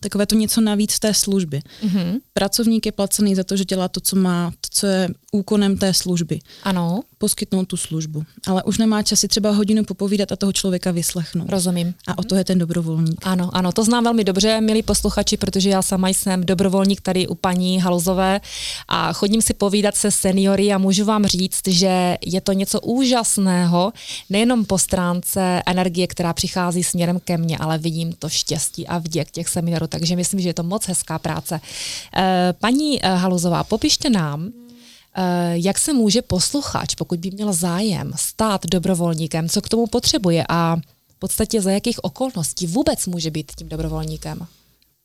takové 0.00 0.26
to 0.26 0.34
něco 0.34 0.60
navíc 0.60 0.94
v 0.94 1.00
té 1.00 1.14
službě. 1.14 1.60
Mm-hmm. 1.82 2.20
Pracovník 2.32 2.86
je 2.86 2.92
placený 2.92 3.34
za 3.34 3.44
to, 3.44 3.56
že 3.56 3.64
dělá 3.64 3.88
to, 3.88 4.00
co 4.00 4.16
má, 4.16 4.50
to, 4.50 4.68
co 4.70 4.86
je 4.86 5.08
úkonem 5.32 5.76
té 5.76 5.94
služby. 5.94 6.38
Ano, 6.62 7.02
Poskytnout 7.18 7.64
tu 7.64 7.76
službu. 7.76 8.24
Ale 8.46 8.62
už 8.62 8.78
nemá 8.78 9.02
čas 9.02 9.20
si 9.20 9.28
třeba 9.28 9.50
hodinu 9.50 9.84
popovídat 9.84 10.32
a 10.32 10.36
toho 10.36 10.52
člověka 10.52 10.90
vyslechnout. 10.90 11.48
rozumím. 11.48 11.94
A 12.06 12.18
o 12.18 12.22
to 12.22 12.34
je 12.34 12.44
ten 12.44 12.58
dobrovolník. 12.58 13.26
Ano, 13.26 13.50
ano, 13.52 13.72
to 13.72 13.84
znám 13.84 14.04
velmi 14.04 14.24
dobře, 14.24 14.60
milí 14.60 14.82
posluchači, 14.82 15.36
protože 15.36 15.70
já 15.70 15.82
sama 15.82 16.08
jsem 16.08 16.46
dobrovolník 16.46 17.00
tady 17.00 17.26
u 17.26 17.34
paní 17.34 17.80
Haluzové 17.80 18.40
a 18.88 19.12
chodím 19.12 19.42
si 19.42 19.54
povídat 19.54 19.94
se 19.96 20.10
seniory 20.10 20.72
a 20.72 20.78
můžu 20.78 21.04
vám 21.04 21.26
říct, 21.26 21.68
že 21.68 22.18
je 22.26 22.40
to 22.40 22.52
něco 22.52 22.80
úžasného, 22.80 23.92
nejenom 24.30 24.64
po 24.64 24.78
stránce 24.78 25.62
energie, 25.66 26.06
která 26.06 26.32
přichází 26.32 26.84
směrem 26.84 27.20
ke 27.24 27.38
mně, 27.38 27.58
ale 27.58 27.78
vidím 27.78 28.12
to 28.12 28.28
štěstí 28.28 28.86
a 28.86 28.98
vděk 28.98 29.30
těch 29.30 29.48
seniorů, 29.48 29.86
takže 29.86 30.16
myslím, 30.16 30.40
že 30.40 30.48
je 30.48 30.54
to 30.54 30.62
moc 30.62 30.86
hezká 30.86 31.18
práce. 31.18 31.60
Eh, 32.16 32.54
Paní 32.60 33.04
eh, 33.04 33.14
Haluzová, 33.14 33.64
popište 33.64 34.10
nám, 34.10 34.52
jak 35.52 35.78
se 35.78 35.92
může 35.92 36.22
posluchač, 36.22 36.94
pokud 36.94 37.18
by 37.18 37.30
měl 37.30 37.52
zájem, 37.52 38.12
stát 38.16 38.66
dobrovolníkem, 38.66 39.48
co 39.48 39.62
k 39.62 39.68
tomu 39.68 39.86
potřebuje 39.86 40.44
a 40.48 40.76
v 41.08 41.18
podstatě 41.18 41.60
za 41.60 41.70
jakých 41.70 42.04
okolností 42.04 42.66
vůbec 42.66 43.06
může 43.06 43.30
být 43.30 43.52
tím 43.58 43.68
dobrovolníkem? 43.68 44.46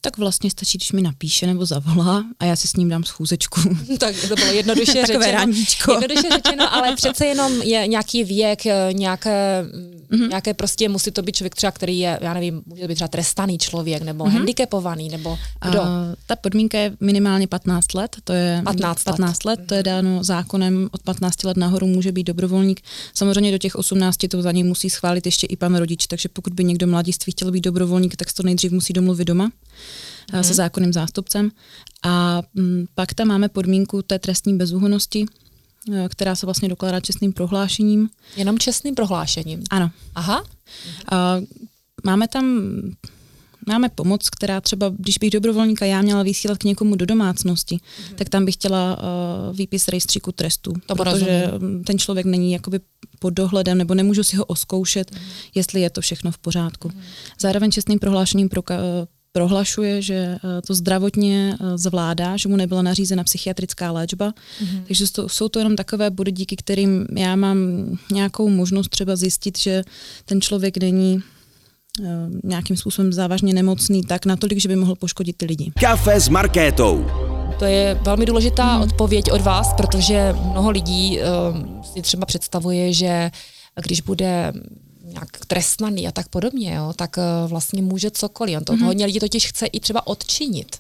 Tak 0.02 0.18
vlastně 0.18 0.52
stačí, 0.52 0.78
když 0.78 0.92
mi 0.92 1.02
napíše 1.02 1.48
nebo 1.48 1.66
zavolá 1.66 2.24
a 2.40 2.46
já 2.46 2.56
si 2.56 2.68
s 2.68 2.76
ním 2.76 2.90
dám 2.90 3.04
schůzečku. 3.04 3.62
Tak 4.00 4.16
to 4.30 4.36
bylo 4.36 4.48
jednoduše 4.52 4.94
Takové 4.94 5.08
řečeno. 5.26 5.32
randíčko. 5.38 5.92
Jednoduše 5.92 6.28
řečeno, 6.34 6.74
ale 6.74 6.96
přece 6.96 7.26
jenom 7.26 7.62
je 7.62 7.88
nějaký 7.88 8.24
věk, 8.24 8.66
eh, 8.66 8.90
nějaké, 8.94 9.64
Mhm. 10.12 10.22
mm-hmm. 10.22 10.30
nějaké 10.30 10.54
prostě 10.54 10.90
musí 10.90 11.12
to 11.12 11.22
být 11.22 11.36
člověk 11.36 11.56
třeba, 11.56 11.72
který 11.72 12.00
je, 12.00 12.20
já 12.22 12.34
nevím, 12.34 12.62
může 12.66 12.82
to 12.82 12.88
být 12.88 12.96
třeba 12.96 13.08
trestaný 13.08 13.58
člověk, 13.58 14.04
nebo 14.04 14.24
Mhm. 14.26 14.34
mm-hmm. 14.34 14.38
handicapovaný, 14.38 15.10
nebo 15.10 15.38
kdo? 15.70 15.82
A 15.82 15.88
ta 16.28 16.36
podmínka 16.36 16.78
je 16.78 16.94
minimálně 17.00 17.48
15 17.48 17.94
let, 17.94 18.16
to 18.24 18.34
je 18.34 18.62
15 18.66 19.06
let. 19.06 19.12
15 19.18 19.44
let, 19.46 19.60
to 19.66 19.76
je 19.76 19.84
dáno 19.84 20.24
zákonem, 20.24 20.90
od 20.92 21.04
15 21.04 21.44
let 21.44 21.58
nahoru 21.58 21.88
může 21.88 22.12
být 22.12 22.24
dobrovolník. 22.24 22.82
Samozřejmě 23.14 23.52
do 23.52 23.58
těch 23.58 23.76
18 23.76 24.28
to 24.30 24.42
za 24.42 24.52
něj 24.52 24.64
musí 24.64 24.90
schválit 24.90 25.26
ještě 25.26 25.48
i 25.48 25.56
pan 25.56 25.76
rodič, 25.76 26.08
takže 26.08 26.30
pokud 26.30 26.54
by 26.54 26.64
někdo 26.64 26.88
mladiství 26.88 27.32
chtěl 27.32 27.52
být 27.52 27.62
dobrovolník, 27.62 28.16
tak 28.16 28.34
to 28.34 28.44
nejdřív 28.44 28.72
musí 28.72 28.94
domluvit 28.94 29.26
doma. 29.26 29.52
Mm. 30.38 30.44
se 30.44 30.54
zákonným 30.54 30.94
zástupcem. 30.94 31.52
A 32.04 32.42
m, 32.56 32.86
pak 32.96 33.14
tam 33.14 33.28
máme 33.28 33.50
podmínku 33.50 34.02
té 34.02 34.20
trestní 34.20 34.58
bezúhonosti, 34.58 35.26
eh, 35.94 36.10
která 36.10 36.36
se 36.36 36.46
vlastně 36.46 36.70
dokládá 36.70 37.00
čestným 37.00 37.34
prohlášením. 37.34 38.10
Jenom 38.36 38.60
čestným 38.60 38.96
prohlášením? 38.96 39.64
Ano. 39.70 39.92
Aha. 40.16 40.44
A 41.12 41.42
máme 42.04 42.28
tam 42.28 42.62
máme 43.68 43.90
pomoc, 43.90 44.30
která 44.30 44.62
třeba, 44.62 44.92
když 44.98 45.18
bych 45.18 45.30
dobrovolníka 45.30 45.86
já 45.86 46.02
měla 46.02 46.24
vysílat 46.24 46.58
k 46.58 46.64
někomu 46.64 46.96
do 46.96 47.06
domácnosti, 47.06 47.76
mm-hmm. 47.76 48.16
tak 48.16 48.30
tam 48.30 48.46
bych 48.46 48.56
chtěla 48.56 48.98
uh, 48.98 49.58
výpis 49.58 49.88
rejstříku 49.88 50.32
trestů, 50.32 50.74
to 50.86 50.96
protože 50.96 51.48
rozumím. 51.52 51.84
ten 51.84 52.00
člověk 52.00 52.26
není 52.26 52.52
jakoby 52.52 52.80
pod 53.20 53.30
dohledem, 53.30 53.78
nebo 53.78 53.94
nemůžu 53.94 54.24
si 54.24 54.36
ho 54.36 54.46
oskoušet, 54.46 55.12
mm-hmm. 55.12 55.52
jestli 55.56 55.82
je 55.82 55.90
to 55.90 56.02
všechno 56.02 56.32
v 56.32 56.38
pořádku. 56.38 56.88
Mm-hmm. 56.88 57.02
Zároveň 57.40 57.72
čestným 57.72 58.00
prohlášením 58.00 58.50
proka- 58.50 59.08
prohlašuje, 59.32 60.02
že 60.02 60.38
to 60.68 60.74
zdravotně 60.74 61.58
zvládá, 61.76 62.38
že 62.38 62.50
mu 62.50 62.56
nebyla 62.56 62.82
nařízena 62.82 63.24
psychiatrická 63.24 63.92
léčba. 63.92 64.30
Mm-hmm. 64.30 64.84
Takže 64.88 65.12
to, 65.12 65.30
jsou 65.30 65.50
to 65.50 65.60
jenom 65.60 65.76
takové 65.76 66.10
body, 66.10 66.32
díky 66.32 66.56
kterým 66.56 67.06
já 67.18 67.36
mám 67.36 67.58
nějakou 68.12 68.50
možnost 68.50 68.90
třeba 68.90 69.16
zjistit, 69.16 69.58
že 69.58 69.84
ten 70.26 70.42
člověk 70.42 70.78
není 70.78 71.24
nějakým 72.44 72.78
způsobem 72.78 73.14
závažně 73.14 73.54
nemocný 73.54 74.04
tak 74.04 74.26
natolik, 74.26 74.60
že 74.60 74.70
by 74.70 74.76
mohl 74.76 74.96
poškodit 74.96 75.38
ty 75.38 75.46
lidi. 75.46 75.72
Kafe 75.80 76.20
s 76.20 76.30
Markétou. 76.30 77.06
To 77.60 77.66
je 77.66 78.00
velmi 78.02 78.26
důležitá 78.26 78.74
hmm. 78.74 78.84
odpověď 78.84 79.32
od 79.32 79.42
vás, 79.42 79.74
protože 79.74 80.36
mnoho 80.52 80.70
lidí 80.70 81.20
uh, 81.20 81.84
si 81.84 82.02
třeba 82.02 82.26
představuje, 82.26 82.94
že 82.94 83.32
když 83.84 84.02
bude 84.02 84.54
nějak 85.20 85.46
trestnaný 85.48 86.08
a 86.08 86.12
tak 86.12 86.28
podobně, 86.28 86.74
jo, 86.76 86.94
tak 86.96 87.18
uh, 87.18 87.50
vlastně 87.50 87.82
může 87.82 88.12
cokoliv. 88.12 88.58
On 88.58 88.64
to 88.64 88.74
mm-hmm. 88.74 88.86
hodně 88.86 89.06
lidí 89.06 89.20
totiž 89.20 89.48
chce 89.48 89.66
i 89.66 89.80
třeba 89.80 90.08
odčinit. 90.08 90.78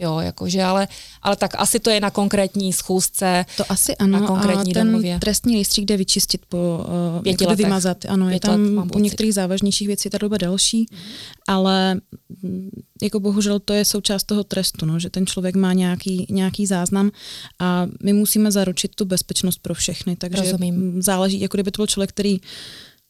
Jo, 0.00 0.18
jakože, 0.20 0.62
ale, 0.62 0.88
ale 1.22 1.36
tak 1.36 1.50
asi 1.58 1.78
to 1.80 1.90
je 1.90 2.00
na 2.00 2.10
konkrétní 2.10 2.72
schůzce. 2.72 3.44
To 3.56 3.64
asi 3.72 3.96
ano, 3.96 4.20
na 4.20 4.26
konkrétní 4.26 4.72
a 4.72 4.74
ten 4.74 4.86
domluvě. 4.86 5.18
trestní 5.18 5.54
rejstřík 5.54 5.84
jde 5.84 5.96
vyčistit 5.96 6.40
po, 6.48 6.56
uh, 6.56 7.22
jakoby 7.26 7.44
letech. 7.46 7.64
vymazat. 7.64 8.04
Ano, 8.08 8.26
Pět 8.26 8.34
je 8.34 8.40
tam 8.40 8.76
let, 8.78 8.96
u 8.96 8.98
některých 8.98 9.34
závažnějších 9.34 9.86
věcí 9.86 10.10
ta 10.10 10.18
doba 10.18 10.36
delší, 10.36 10.86
Mhm. 10.90 11.00
ale 11.46 11.94
mm, 12.42 12.70
jako 13.02 13.20
bohužel 13.20 13.58
to 13.60 13.72
je 13.72 13.84
součást 13.84 14.24
toho 14.24 14.44
trestu, 14.44 14.86
no, 14.86 14.98
že 14.98 15.10
ten 15.10 15.26
člověk 15.26 15.54
má 15.56 15.72
nějaký, 15.72 16.26
nějaký 16.30 16.66
záznam 16.66 17.10
a 17.58 17.86
my 18.02 18.12
musíme 18.12 18.52
zaručit 18.52 18.94
tu 18.94 19.04
bezpečnost 19.04 19.58
pro 19.62 19.74
všechny, 19.74 20.16
takže 20.16 20.42
Rozumím. 20.42 21.02
záleží, 21.02 21.40
jako 21.40 21.56
kdyby 21.56 21.70
to 21.70 21.76
byl 21.76 21.86
člověk, 21.86 22.10
který 22.10 22.40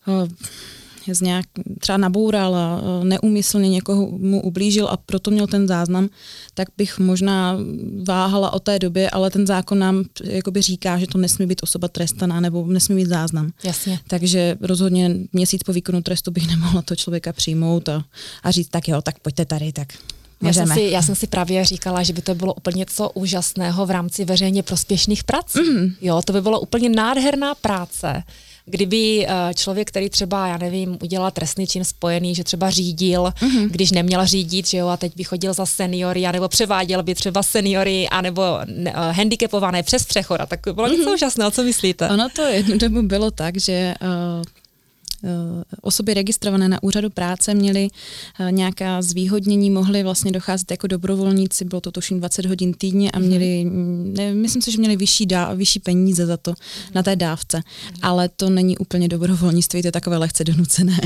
uh, 0.07 0.29
z 1.15 1.21
nějak, 1.21 1.47
třeba 1.79 1.99
naboural 1.99 2.55
a 2.55 2.81
eh, 2.81 3.05
neumyslně 3.05 3.69
někoho 3.69 4.07
mu 4.19 4.43
ublížil 4.43 4.89
a 4.89 4.97
proto 4.97 5.31
měl 5.31 5.47
ten 5.47 5.69
záznam, 5.69 6.09
tak 6.55 6.69
bych 6.79 6.99
možná 6.99 7.57
váhala 8.05 8.53
o 8.53 8.61
té 8.61 8.79
době, 8.79 9.11
ale 9.11 9.31
ten 9.31 9.47
zákon 9.47 9.79
nám 9.79 10.05
jakoby 10.25 10.63
říká, 10.63 10.99
že 10.99 11.07
to 11.07 11.19
nesmí 11.19 11.47
být 11.47 11.63
osoba 11.63 11.89
trestaná 11.89 12.41
nebo 12.41 12.67
nesmí 12.67 12.97
být 12.97 13.09
záznam. 13.09 13.53
Jasně. 13.65 14.01
Takže 14.07 14.57
rozhodně 14.61 15.17
měsíc 15.33 15.63
po 15.63 15.73
výkonu 15.73 16.03
trestu 16.03 16.31
bych 16.31 16.47
nemohla 16.51 16.83
to 16.83 16.97
člověka 16.97 17.33
přijmout 17.33 17.89
a, 17.89 18.05
a 18.43 18.51
říct, 18.51 18.69
tak 18.69 18.89
jo, 18.89 19.03
tak 19.03 19.19
pojďte 19.19 19.45
tady, 19.45 19.73
tak 19.73 19.89
Já 20.43 20.53
jsem, 20.53 20.69
si, 20.69 20.81
já 20.81 21.03
jsem 21.03 21.15
si 21.15 21.27
právě 21.27 21.65
říkala, 21.65 22.03
že 22.03 22.13
by 22.13 22.23
to 22.23 22.35
bylo 22.35 22.55
úplně 22.55 22.79
něco 22.79 23.11
úžasného 23.11 23.87
v 23.87 23.91
rámci 23.91 24.25
veřejně 24.25 24.63
prospěšných 24.63 25.25
prací. 25.25 25.59
Mm. 25.61 25.95
Jo, 26.01 26.23
to 26.25 26.33
by 26.33 26.41
bylo 26.41 26.61
úplně 26.61 26.89
nádherná 26.89 27.55
práce. 27.55 28.23
Kdyby 28.71 29.27
eh, 29.29 29.55
člověk, 29.55 29.89
který 29.89 30.11
třeba, 30.11 30.47
já 30.47 30.59
nevím, 30.59 30.99
udělal 31.03 31.31
trestný 31.31 31.67
čin 31.67 31.85
spojený, 31.85 32.35
že 32.35 32.45
třeba 32.45 32.71
řídil, 32.71 33.23
mm-hmm. 33.23 33.69
když 33.71 33.91
neměl 33.91 34.27
řídit, 34.27 34.67
že 34.67 34.79
jo, 34.79 34.89
a 34.89 34.97
teď 34.97 35.13
by 35.17 35.25
chodil 35.25 35.55
za 35.55 35.67
seniory, 35.67 36.27
anebo 36.27 36.49
převáděl 36.49 37.03
by 37.03 37.15
třeba 37.15 37.43
seniory, 37.43 38.09
anebo 38.09 38.43
ne, 38.67 38.93
uh, 38.93 38.99
handicapované 38.99 39.83
přes 39.83 40.05
přechod, 40.05 40.41
a 40.41 40.47
tak 40.47 40.61
by 40.65 40.73
bylo 40.73 40.87
mm-hmm. 40.87 40.99
něco 40.99 41.13
úžasného, 41.13 41.51
co 41.51 41.63
myslíte? 41.63 42.09
Ono 42.09 42.29
to 42.29 42.43
jednu 42.43 42.79
dobu 42.79 43.03
bylo 43.03 43.31
tak, 43.31 43.61
že 43.61 43.95
uh, 44.03 44.43
osoby 45.83 46.15
registrované 46.15 46.69
na 46.69 46.83
úřadu 46.83 47.11
práce 47.11 47.55
měly 47.55 47.89
uh, 48.41 48.53
nějaká 48.53 49.03
zvýhodnění, 49.03 49.71
mohly 49.71 50.03
vlastně 50.03 50.33
docházet 50.33 50.71
jako 50.71 50.87
dobrovolníci, 50.87 51.65
bylo 51.65 51.81
to 51.81 51.91
tuším 51.93 52.19
20 52.19 52.47
hodin 52.47 52.75
týdně 52.75 53.11
a 53.11 53.19
měli, 53.19 53.65
mm, 53.65 54.15
ne, 54.17 54.35
myslím 54.35 54.63
si, 54.63 54.73
že 54.73 54.79
měli 54.79 54.97
vyšší, 54.97 55.27
dá, 55.27 55.55
vyšší 55.55 55.79
peníze 55.81 56.27
za 56.27 56.37
to 56.37 56.55
na 56.95 57.03
té 57.03 57.17
dávce, 57.17 57.63
ale 58.03 58.29
to 58.29 58.51
není 58.51 58.79
úplně 58.79 59.09
dobrovolnictví, 59.09 59.83
to 59.83 59.89
je 59.89 59.93
takové 59.93 60.17
lehce 60.17 60.45
donucené 60.45 60.99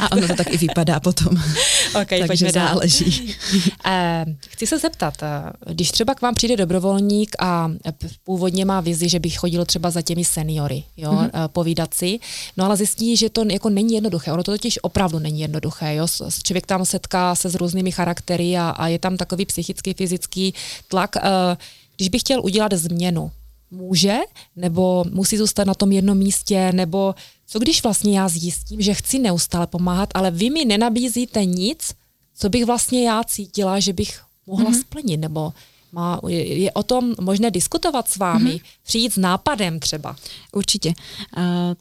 a 0.00 0.12
ono 0.12 0.28
to 0.28 0.34
tak 0.34 0.52
i 0.54 0.56
vypadá 0.56 1.00
potom, 1.00 1.36
Okay, 2.02 2.26
takže 2.28 2.50
záleží. 2.52 3.34
Eh, 3.86 4.24
Chci 4.48 4.66
se 4.66 4.78
zeptat, 4.78 5.14
eh, 5.22 5.72
když 5.72 5.90
třeba 5.90 6.14
k 6.14 6.22
vám 6.22 6.34
přijde 6.34 6.56
dobrovolník 6.56 7.36
a 7.38 7.70
eh, 7.86 7.92
původně 8.24 8.64
má 8.64 8.80
vizi, 8.80 9.08
že 9.08 9.18
by 9.20 9.30
chodil 9.30 9.64
třeba 9.64 9.90
za 9.90 10.02
těmi 10.02 10.24
seniory, 10.24 10.84
jo, 10.96 11.12
Mhm. 11.12 11.24
mm-hmm. 11.26 11.48
povídat 11.48 11.94
si, 11.94 12.18
no 12.56 12.64
ale 12.64 12.76
zjistí, 12.76 13.16
že 13.16 13.30
to 13.30 13.44
jako 13.50 13.70
není 13.70 13.94
jednoduché, 13.94 14.32
ono 14.32 14.42
to 14.42 14.52
totiž 14.52 14.78
opravdu 14.82 15.18
není 15.18 15.40
jednoduché, 15.40 15.94
jo, 15.94 16.06
člověk 16.42 16.66
tam 16.66 16.84
setká 16.84 17.34
se 17.34 17.48
s 17.48 17.54
různými 17.54 17.92
charaktery 17.92 18.58
a, 18.58 18.70
a 18.70 18.88
je 18.88 18.98
tam 18.98 19.16
takový 19.16 19.46
psychický, 19.46 19.94
fyzický 19.94 20.54
tlak. 20.88 21.16
Eh, 21.16 21.56
Když 21.96 22.08
bych 22.08 22.20
chtěl 22.20 22.40
udělat 22.44 22.72
změnu, 22.72 23.30
může, 23.70 24.16
nebo 24.56 25.04
musí 25.10 25.36
zůstat 25.36 25.66
na 25.66 25.74
tom 25.74 25.92
jednom 25.92 26.18
místě, 26.18 26.72
nebo 26.72 27.14
co 27.46 27.58
když 27.58 27.82
vlastně 27.82 28.18
já 28.18 28.28
zjistím, 28.28 28.80
že 28.80 28.94
chci 28.94 29.18
neustále 29.18 29.66
pomáhat, 29.66 30.08
ale 30.14 30.30
vy 30.30 30.50
mi 30.50 30.64
nenabízíte 30.64 31.44
nic, 31.44 31.94
co 32.38 32.48
bych 32.48 32.64
vlastně 32.64 33.08
já 33.08 33.24
cítila, 33.24 33.80
že 33.80 33.92
bych 33.92 34.20
mohla 34.46 34.70
mm-hmm. 34.70 34.80
splnit, 34.80 35.16
nebo 35.16 35.52
má, 35.92 36.20
je, 36.28 36.58
je 36.58 36.72
o 36.72 36.82
tom 36.82 37.14
možné 37.20 37.50
diskutovat 37.50 38.08
s 38.08 38.16
vámi, 38.16 38.50
mm-hmm. 38.50 38.62
přijít 38.86 39.12
s 39.12 39.16
nápadem 39.16 39.80
třeba. 39.80 40.16
Určitě. 40.52 40.94
A 41.36 41.74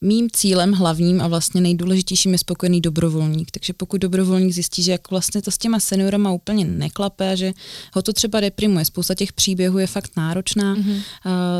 mým 0.00 0.28
cílem 0.32 0.72
hlavním 0.72 1.20
a 1.20 1.28
vlastně 1.28 1.60
nejdůležitějším 1.60 2.32
je 2.32 2.38
spokojený 2.38 2.80
dobrovolník. 2.80 3.50
Takže 3.50 3.72
pokud 3.72 4.00
dobrovolník 4.00 4.52
zjistí, 4.52 4.82
že 4.82 4.92
jak 4.92 5.10
vlastně 5.10 5.42
to 5.42 5.50
s 5.50 5.58
těma 5.58 5.80
seniorama 5.80 6.32
úplně 6.32 6.64
neklape, 6.64 7.32
a 7.32 7.34
že 7.34 7.52
ho 7.94 8.02
to 8.02 8.12
třeba 8.12 8.40
deprimuje, 8.40 8.84
spousta 8.84 9.14
těch 9.14 9.32
příběhů 9.32 9.78
je 9.78 9.86
fakt 9.86 10.10
náročná, 10.16 10.76
mm-hmm. 10.76 11.00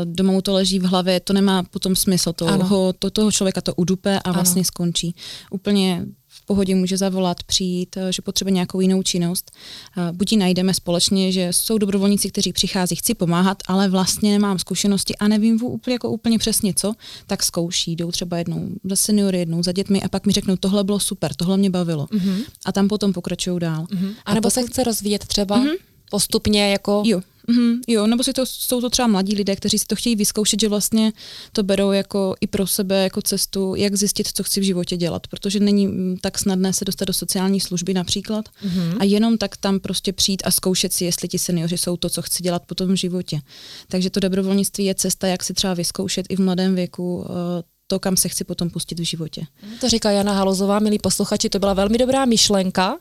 doma 0.03 0.31
mu 0.31 0.41
to 0.41 0.53
leží 0.53 0.79
v 0.79 0.85
hlavě, 0.85 1.19
to 1.19 1.33
nemá 1.33 1.63
potom 1.63 1.95
smysl, 1.95 2.33
to, 2.33 2.47
Ano. 2.47 2.65
ho, 2.65 2.93
to 2.93 3.09
toho 3.09 3.31
člověka 3.31 3.61
to 3.61 3.73
udupe 3.75 4.19
a 4.19 4.21
Ano. 4.25 4.33
vlastně 4.33 4.65
skončí. 4.65 5.15
Úplně 5.51 6.05
pohodě 6.49 6.75
může 6.75 6.97
zavolat, 6.97 7.43
přijít, 7.43 7.97
eh, 7.97 8.13
že 8.13 8.21
potřebuje 8.21 8.53
nějakou 8.53 8.79
jinou 8.79 9.03
činnost. 9.03 9.51
Eh, 9.97 10.11
Buď 10.11 10.31
ji 10.31 10.37
najdeme 10.37 10.73
společně, 10.73 11.31
že 11.31 11.47
jsou 11.51 11.77
dobrovolníci, 11.77 12.29
kteří 12.29 12.53
přichází, 12.53 12.95
chci 12.95 13.13
pomáhat, 13.13 13.57
ale 13.67 13.89
vlastně 13.89 14.31
nemám 14.31 14.59
zkušenosti 14.59 15.15
a 15.15 15.27
nevím 15.27 15.59
vů- 15.59 15.69
úplně, 15.69 15.93
jako 15.93 16.09
úplně 16.09 16.39
přesně 16.39 16.73
co, 16.73 16.93
tak 17.27 17.43
zkouší, 17.43 17.95
jdou 17.95 18.11
třeba 18.11 18.37
jednou 18.37 18.69
za 18.83 18.95
seniory, 18.95 19.39
jednou 19.39 19.63
za 19.63 19.71
dětmi 19.71 20.01
a 20.01 20.09
pak 20.09 20.25
mi 20.25 20.33
řeknou, 20.33 20.55
tohle 20.55 20.83
bylo 20.83 20.99
super, 20.99 21.33
tohle 21.35 21.57
mě 21.57 21.69
bavilo. 21.69 22.05
Mm-hmm. 22.05 22.43
A 22.65 22.71
tam 22.71 22.87
potom 22.87 23.13
pokračují 23.13 23.59
dál. 23.59 23.85
Mm-hmm. 23.85 24.13
A 24.25 24.33
nebo 24.33 24.49
se 24.49 24.63
chce 24.63 24.83
rozvíjet 24.83 25.25
třeba 25.25 25.57
mm-hmm. 25.57 25.77
postupně 26.11 26.71
jako... 26.71 27.03
Jo, 27.05 27.21
mm, 27.49 27.81
jo, 27.87 28.07
nebo 28.07 28.23
si 28.23 28.33
to, 28.33 28.45
jsou 28.45 28.81
to 28.81 28.89
třeba 28.89 29.07
mladí 29.07 29.35
lidé, 29.35 29.55
kteří 29.55 29.79
si 29.79 29.85
to 29.85 29.95
chtějí 29.95 30.15
vyzkoušet, 30.15 30.59
že 30.61 30.69
vlastně 30.69 31.13
to 31.51 31.63
berou 31.63 31.91
jako 31.91 32.35
i 32.41 32.47
pro 32.47 32.67
sebe 32.67 33.03
jako 33.03 33.21
cestu, 33.21 33.75
jak 33.75 33.95
zjistit, 33.95 34.27
co 34.33 34.43
chci 34.43 34.59
v 34.59 34.63
životě 34.63 34.97
dělat, 34.97 35.27
protože 35.27 35.59
není 35.59 35.87
mm, 35.87 36.17
tak 36.21 36.39
snadné 36.39 36.73
se 36.73 36.85
dostat 36.85 37.05
do 37.05 37.13
sociální 37.13 37.59
služby 37.59 37.93
například 37.93 38.45
mm-hmm. 38.45 38.97
a 38.99 39.03
jenom 39.03 39.37
tak 39.37 39.57
tam 39.57 39.79
prostě 39.79 40.13
přijít 40.13 40.41
a 40.45 40.51
zkoušet 40.51 40.93
si, 40.93 41.05
jestli 41.05 41.27
ti 41.27 41.39
seniori 41.39 41.77
jsou 41.77 41.97
to, 41.97 42.09
co 42.09 42.21
chci 42.21 42.43
dělat 42.43 42.65
potom 42.65 42.87
v 42.87 42.95
životě. 42.95 43.39
Takže 43.87 44.09
to 44.09 44.19
dobrovolnictví 44.19 44.85
je 44.85 44.95
cesta, 44.95 45.27
jak 45.27 45.43
si 45.43 45.53
třeba 45.53 45.73
vyzkoušet 45.73 46.25
i 46.29 46.35
v 46.35 46.39
mladém 46.39 46.75
věku 46.75 47.25
eh, 47.29 47.63
to, 47.87 47.99
kam 47.99 48.17
se 48.17 48.29
chci 48.29 48.43
potom 48.43 48.69
pustit 48.69 48.99
v 48.99 49.03
životě. 49.03 49.41
To 49.81 49.89
říká 49.89 50.11
Jana 50.11 50.33
Halozová, 50.33 50.79
milí 50.79 50.99
posluchači, 50.99 51.49
to 51.49 51.59
byla 51.59 51.73
velmi 51.73 51.97
dobrá 51.97 52.25
myšlenka. 52.25 52.97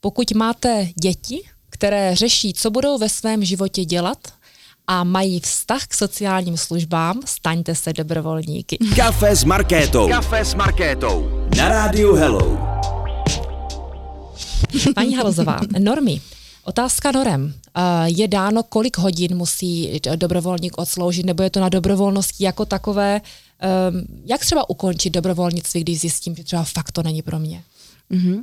Pokud 0.00 0.32
máte 0.32 0.88
děti, 1.02 1.42
které 1.76 2.14
řeší, 2.16 2.52
co 2.54 2.70
budou 2.70 2.98
ve 2.98 3.08
svém 3.08 3.44
životě 3.44 3.84
dělat 3.84 4.18
a 4.86 5.04
mají 5.04 5.40
vztah 5.40 5.86
k 5.86 5.94
sociálním 5.94 6.56
službám, 6.56 7.20
staňte 7.24 7.74
se 7.74 7.92
dobrovolníky. 7.92 8.78
Kafe 8.96 9.36
s 9.36 9.44
Markétou. 9.44 10.08
Kafe 10.08 10.44
s 10.44 10.54
Markétou. 10.54 11.30
Na 11.56 11.68
rádiu 11.68 12.14
Hello. 12.14 12.58
Paní 14.94 15.14
Halozová, 15.16 15.60
normy. 15.78 16.20
Otázka 16.64 17.12
norem. 17.12 17.54
Eh, 17.76 17.80
Je 18.06 18.28
dáno, 18.28 18.62
kolik 18.62 18.98
hodin 18.98 19.36
musí 19.36 20.00
dobrovolník 20.16 20.78
odsloužit, 20.78 21.26
nebo 21.26 21.42
je 21.42 21.50
to 21.50 21.60
na 21.60 21.68
dobrovolnosti 21.68 22.44
jako 22.44 22.64
takové? 22.64 23.20
Ehm, 23.60 24.04
Jak 24.26 24.40
třeba 24.40 24.70
ukončit 24.70 25.10
dobrovolnictví, 25.10 25.80
když 25.80 26.00
zjistím, 26.00 26.36
že 26.36 26.44
třeba 26.44 26.64
fakt 26.64 26.92
to 26.92 27.02
není 27.02 27.22
pro 27.22 27.38
mě? 27.38 27.62
Uh, 28.10 28.36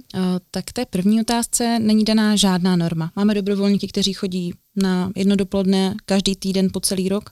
tak 0.51 0.71
té 0.73 0.85
první 0.85 1.21
otázce 1.21 1.79
není 1.79 2.03
daná 2.03 2.35
žádná 2.35 2.75
norma. 2.75 3.11
Máme 3.15 3.33
dobrovolníky, 3.33 3.87
kteří 3.87 4.13
chodí 4.13 4.53
na 4.75 5.11
jedno 5.15 5.35
dopoledne 5.35 5.95
každý 6.05 6.35
týden 6.35 6.69
po 6.73 6.79
celý 6.79 7.09
rok 7.09 7.29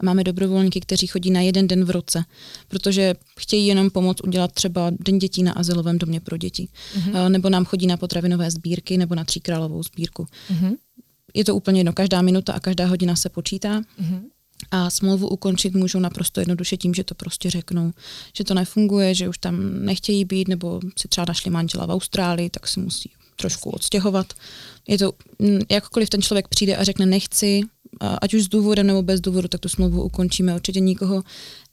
a 0.00 0.04
máme 0.04 0.24
dobrovolníky, 0.24 0.80
kteří 0.80 1.06
chodí 1.06 1.30
na 1.30 1.40
jeden 1.40 1.68
den 1.68 1.84
v 1.84 1.90
roce, 1.90 2.24
protože 2.68 3.14
chtějí 3.40 3.66
jenom 3.66 3.90
pomoct 3.90 4.20
udělat 4.24 4.52
třeba 4.52 4.90
Den 5.00 5.18
dětí 5.18 5.42
na 5.42 5.52
asilovém 5.52 5.98
domě 5.98 6.20
pro 6.20 6.36
děti. 6.36 6.68
Uh, 7.08 7.28
nebo 7.28 7.50
nám 7.50 7.64
chodí 7.64 7.86
na 7.86 7.96
potravinové 7.96 8.50
sbírky 8.50 8.98
nebo 8.98 9.14
na 9.14 9.24
tříkrálovou 9.24 9.82
sbírku. 9.82 10.26
Uh-huh. 10.50 10.76
Je 11.34 11.44
to 11.44 11.56
úplně 11.56 11.80
jedno, 11.80 11.92
každá 11.92 12.22
minuta 12.22 12.52
a 12.52 12.60
každá 12.60 12.86
hodina 12.86 13.16
se 13.16 13.28
počítá. 13.28 13.80
Uh-huh 13.80 14.22
a 14.70 14.90
smlouvu 14.90 15.28
ukončit 15.28 15.74
můžou 15.74 15.98
naprosto 15.98 16.40
jednoduše 16.40 16.76
tím, 16.76 16.94
že 16.94 17.04
to 17.04 17.14
prostě 17.14 17.50
řeknou, 17.50 17.92
že 18.36 18.44
to 18.44 18.54
nefunguje, 18.54 19.14
že 19.14 19.28
už 19.28 19.38
tam 19.38 19.84
nechtějí 19.84 20.24
být, 20.24 20.48
nebo 20.48 20.80
si 20.98 21.08
třeba 21.08 21.24
našli 21.28 21.50
manžela 21.50 21.86
v 21.86 21.90
Austrálii, 21.90 22.50
tak 22.50 22.68
si 22.68 22.80
musí 22.80 23.10
trošku 23.36 23.70
odstěhovat. 23.70 24.32
Je 24.88 24.98
to, 24.98 25.12
mm, 25.38 25.60
jakkoliv 25.70 26.10
ten 26.10 26.22
člověk 26.22 26.48
přijde 26.48 26.76
a 26.76 26.84
řekne 26.84 27.06
nechci, 27.06 27.60
ať 28.00 28.34
už 28.34 28.42
s 28.42 28.48
důvodem 28.48 28.86
nebo 28.86 29.02
bez 29.02 29.20
důvodu, 29.20 29.48
tak 29.48 29.60
tu 29.60 29.68
smlouvu 29.68 30.02
ukončíme. 30.02 30.54
Určitě 30.54 30.80
nikoho 30.80 31.22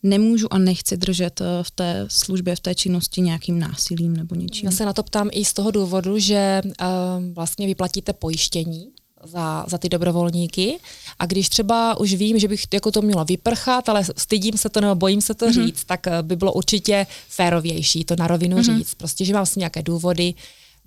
nemůžu 0.03 0.53
a 0.53 0.57
nechci 0.57 0.97
držet 0.97 1.41
eh, 1.41 1.45
v 1.63 1.71
té 1.71 2.05
službě, 2.07 2.55
v 2.55 2.59
té 2.59 2.75
činnosti 2.75 3.21
nějakým 3.21 3.59
násilím 3.59 4.17
nebo 4.17 4.35
něčím. 4.35 4.65
Já 4.65 4.71
se 4.71 4.85
na 4.85 4.93
to 4.93 5.03
ptám 5.03 5.29
i 5.31 5.45
z 5.45 5.53
toho 5.53 5.71
důvodu, 5.71 6.19
že 6.19 6.61
uh, 6.65 7.33
vlastně 7.33 7.67
vyplatíte 7.67 8.13
pojištění 8.13 8.87
za, 9.23 9.65
za 9.67 9.77
ty 9.77 9.89
dobrovolníky 9.89 10.79
a 11.19 11.25
když 11.25 11.49
třeba 11.49 11.97
už 11.99 12.13
vím, 12.13 12.39
že 12.39 12.47
bych 12.47 12.63
jako 12.73 12.91
to 12.91 13.01
měla 13.01 13.23
vyprchat, 13.23 13.89
ale 13.89 14.03
stydím 14.17 14.57
se 14.57 14.69
to 14.69 14.81
nebo 14.81 14.95
bojím 14.95 15.21
se 15.21 15.33
to 15.33 15.47
mm-hmm. 15.47 15.65
říct, 15.65 15.83
tak 15.83 16.07
eh, 16.07 16.23
by 16.23 16.35
bylo 16.35 16.53
určitě 16.53 17.07
férovější 17.29 18.05
to 18.05 18.15
na 18.19 18.27
rovinu 18.27 18.57
mm-hmm. 18.57 18.77
říct. 18.77 18.95
Prostě, 18.95 19.25
že 19.25 19.33
mám 19.33 19.45
si 19.45 19.59
nějaké 19.59 19.83
důvody, 19.83 20.33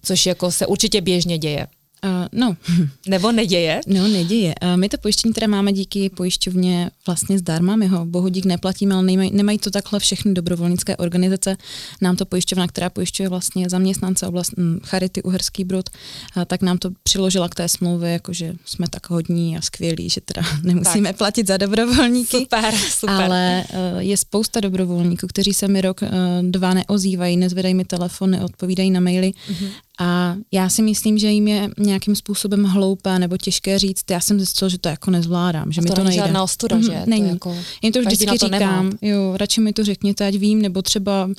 což 0.03 0.27
jako 0.27 0.53
se 0.53 0.67
určitě 0.67 1.01
běžně 1.01 1.39
děje. 1.39 1.67
Uh, 2.05 2.29
no. 2.33 2.57
Nebo 3.09 3.33
neděje? 3.33 3.81
No, 3.87 4.09
neděje. 4.09 4.55
Uh, 4.63 4.77
my 4.77 4.89
to 4.89 4.99
pojištění 4.99 5.33
které 5.33 5.47
máme 5.47 5.73
díky 5.73 6.11
pojišťovně 6.11 6.91
vlastně 7.07 7.39
zdarma, 7.39 7.77
my 7.77 7.87
ho 7.87 8.07
bohudík 8.07 8.45
neplatíme, 8.45 8.95
ale 8.95 9.03
nemají, 9.03 9.31
nemají 9.35 9.59
to 9.59 9.71
takhle 9.71 10.01
všechny 10.01 10.35
dobrovolnické 10.35 10.97
organizace. 10.97 11.57
Nám 12.01 12.17
to 12.17 12.27
pojišťovna, 12.27 12.67
která 12.67 12.91
pojišťuje 12.91 13.29
vlastně 13.29 13.71
zaměstnance 13.71 14.27
oblast 14.27 14.53
hm, 14.57 14.81
Charity 14.85 15.23
Uherský 15.23 15.65
Brod, 15.65 15.91
uh, 16.37 16.45
tak 16.45 16.63
nám 16.63 16.79
to 16.79 16.91
přiložila 17.03 17.49
k 17.49 17.55
té 17.55 17.69
smlouvě, 17.69 18.13
jakože 18.13 18.53
jsme 18.65 18.87
tak 18.91 19.11
hodní 19.11 19.57
a 19.59 19.61
skvělí, 19.61 20.09
že 20.09 20.21
teda 20.21 20.43
nemusíme 20.63 21.09
tak. 21.09 21.17
platit 21.17 21.47
za 21.47 21.57
dobrovolníky. 21.57 22.39
Super, 22.39 22.75
super. 22.91 23.15
Ale 23.15 23.65
uh, 23.73 23.99
je 23.99 24.17
spousta 24.17 24.61
dobrovolníků, 24.61 25.27
kteří 25.27 25.55
se 25.55 25.69
mi 25.69 25.81
rok, 25.81 26.03
uh, 26.03 26.09
dva 26.43 26.75
neozývají, 26.75 27.37
nezvedají 27.37 27.75
mi 27.75 27.85
telefon, 27.85 28.31
neodpovídají 28.31 28.91
na 28.91 29.01
maily 29.01 29.33
mm-hmm. 29.51 29.69
A 30.01 30.37
já 30.53 30.69
si 30.69 30.83
myslím, 30.83 31.19
že 31.19 31.31
jim 31.31 31.49
je 31.49 31.71
nějakým 31.79 32.17
způsobem 32.17 32.65
hloupé 32.65 33.19
nebo 33.19 33.37
těžké 33.37 33.79
říct, 33.79 34.11
já 34.11 34.21
jsem 34.21 34.39
zjistil, 34.39 34.69
že 34.69 34.79
to 34.79 34.89
jako 34.89 35.11
nezvládám, 35.11 35.73
že 35.73 35.81
a 35.81 35.83
mi 35.83 35.89
to, 35.89 35.95
to 35.95 36.05
nejde. 36.05 36.23
žádná 36.23 36.43
ostuda, 36.43 36.77
mm, 36.77 36.83
že? 36.83 37.03
Není. 37.07 37.25
To 37.25 37.33
jako, 37.33 37.57
Jen 37.83 37.93
to 37.93 38.01
vždycky 38.01 38.27
to 38.27 38.33
říkám, 38.47 38.51
nemá. 38.85 38.91
jo, 39.03 39.37
radši 39.37 39.61
mi 39.61 39.73
to 39.73 39.85
řekněte, 39.85 40.27
ať 40.27 40.35
vím, 40.35 40.63
nebo 40.63 40.83
třeba 40.83 41.27
Uh, 41.27 41.35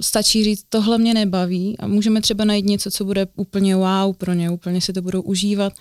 stačí 0.00 0.44
říct, 0.44 0.64
tohle 0.68 0.98
mě 0.98 1.14
nebaví 1.14 1.78
a 1.78 1.86
můžeme 1.86 2.20
třeba 2.20 2.44
najít 2.44 2.66
něco, 2.66 2.90
co 2.90 3.04
bude 3.04 3.26
úplně 3.36 3.76
wow 3.76 4.14
pro 4.18 4.32
ně, 4.32 4.50
úplně 4.50 4.80
si 4.80 4.92
to 4.92 5.02
budou 5.02 5.22
užívat, 5.22 5.72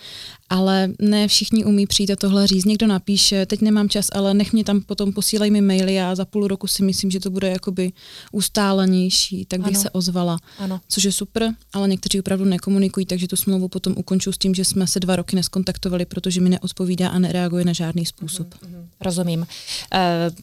ale 0.49 0.89
ne 1.01 1.27
všichni 1.27 1.65
umí 1.65 1.87
přijít 1.87 2.11
a 2.11 2.15
tohle 2.15 2.47
říct. 2.47 2.65
Někdo 2.65 2.87
napíše, 2.87 3.45
teď 3.45 3.61
nemám 3.61 3.89
čas, 3.89 4.07
ale 4.13 4.33
nech 4.33 4.53
mě 4.53 4.63
tam 4.63 4.81
potom 4.81 5.13
posílej 5.13 5.51
mi 5.51 5.61
maily 5.61 6.01
a 6.01 6.15
za 6.15 6.25
půl 6.25 6.47
roku 6.47 6.67
si 6.67 6.83
myslím, 6.83 7.11
že 7.11 7.19
to 7.19 7.29
bude 7.29 7.49
jakoby 7.49 7.91
ustálenější, 8.31 9.45
tak 9.45 9.59
bych 9.59 9.75
ano. 9.75 9.81
se 9.81 9.89
ozvala, 9.89 10.37
ano. 10.59 10.81
což 10.89 11.03
je 11.03 11.11
super, 11.11 11.53
ale 11.73 11.87
někteří 11.87 12.19
opravdu 12.19 12.45
nekomunikují, 12.45 13.05
takže 13.05 13.27
tu 13.27 13.35
smlouvu 13.35 13.67
potom 13.67 13.93
ukonču 13.97 14.31
s 14.31 14.37
tím, 14.37 14.55
že 14.55 14.65
jsme 14.65 14.87
se 14.87 14.99
dva 14.99 15.15
roky 15.15 15.35
neskontaktovali, 15.35 16.05
protože 16.05 16.41
mi 16.41 16.49
neodpovídá 16.49 17.09
a 17.09 17.19
nereaguje 17.19 17.65
na 17.65 17.73
žádný 17.73 18.05
způsob. 18.05 18.47
Mm-hmm. 18.47 18.85
Rozumím. 19.01 19.39
Uh, 19.39 19.47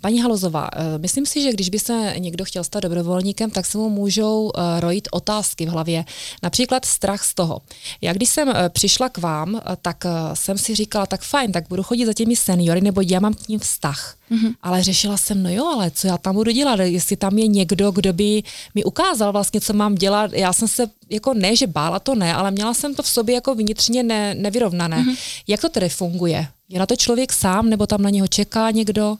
paní 0.00 0.20
Halozová, 0.20 0.68
uh, 0.76 1.02
myslím 1.02 1.26
si, 1.26 1.42
že 1.42 1.52
když 1.52 1.68
by 1.68 1.78
se 1.78 2.14
někdo 2.18 2.44
chtěl 2.44 2.64
stát 2.64 2.82
dobrovolník, 2.82 3.21
odborníkem, 3.22 3.50
tak 3.50 3.66
se 3.66 3.78
mu 3.78 3.88
můžou 3.88 4.44
uh, 4.44 4.80
rojit 4.80 5.08
otázky 5.10 5.66
v 5.66 5.68
hlavě. 5.68 6.04
Například 6.42 6.84
strach 6.84 7.24
z 7.24 7.34
toho. 7.34 7.62
Já 8.00 8.12
když 8.12 8.28
jsem 8.28 8.48
uh, 8.48 8.54
přišla 8.68 9.08
k 9.08 9.18
vám, 9.18 9.54
uh, 9.54 9.60
tak 9.82 10.04
uh, 10.04 10.34
jsem 10.34 10.58
si 10.58 10.74
říkala, 10.74 11.06
tak 11.06 11.22
fajn, 11.22 11.52
tak 11.52 11.68
budu 11.68 11.82
chodit 11.82 12.06
za 12.06 12.12
těmi 12.12 12.36
seniory, 12.36 12.80
nebo 12.80 13.00
já 13.00 13.20
mám 13.20 13.34
k 13.34 13.48
ním 13.48 13.60
vztah. 13.60 14.16
Mm-hmm. 14.30 14.54
Ale 14.62 14.82
řešila 14.82 15.16
jsem, 15.16 15.42
no 15.42 15.50
jo, 15.50 15.66
ale 15.66 15.90
co 15.90 16.06
já 16.06 16.18
tam 16.18 16.34
budu 16.34 16.50
dělat, 16.50 16.80
jestli 16.80 17.16
tam 17.16 17.38
je 17.38 17.46
někdo, 17.46 17.90
kdo 17.90 18.12
by 18.12 18.42
mi 18.74 18.84
ukázal 18.84 19.32
vlastně, 19.32 19.60
co 19.60 19.72
mám 19.72 19.94
dělat. 19.94 20.32
Já 20.32 20.52
jsem 20.52 20.68
se, 20.68 20.86
jako 21.10 21.34
ne, 21.34 21.56
že 21.56 21.66
bála 21.66 21.98
to 21.98 22.14
ne, 22.14 22.34
ale 22.34 22.50
měla 22.50 22.74
jsem 22.74 22.94
to 22.94 23.02
v 23.02 23.08
sobě 23.08 23.34
jako 23.34 23.54
vnitřně 23.54 24.02
ne, 24.02 24.34
nevyrovnané. 24.34 25.04
Mm-hmm. 25.04 25.16
Jak 25.46 25.60
to 25.60 25.68
tedy 25.68 25.88
funguje? 25.88 26.48
Je 26.68 26.78
na 26.78 26.86
to 26.86 26.96
člověk 26.96 27.32
sám, 27.32 27.70
nebo 27.70 27.86
tam 27.86 28.02
na 28.02 28.10
něho 28.10 28.26
čeká 28.26 28.70
někdo? 28.70 29.16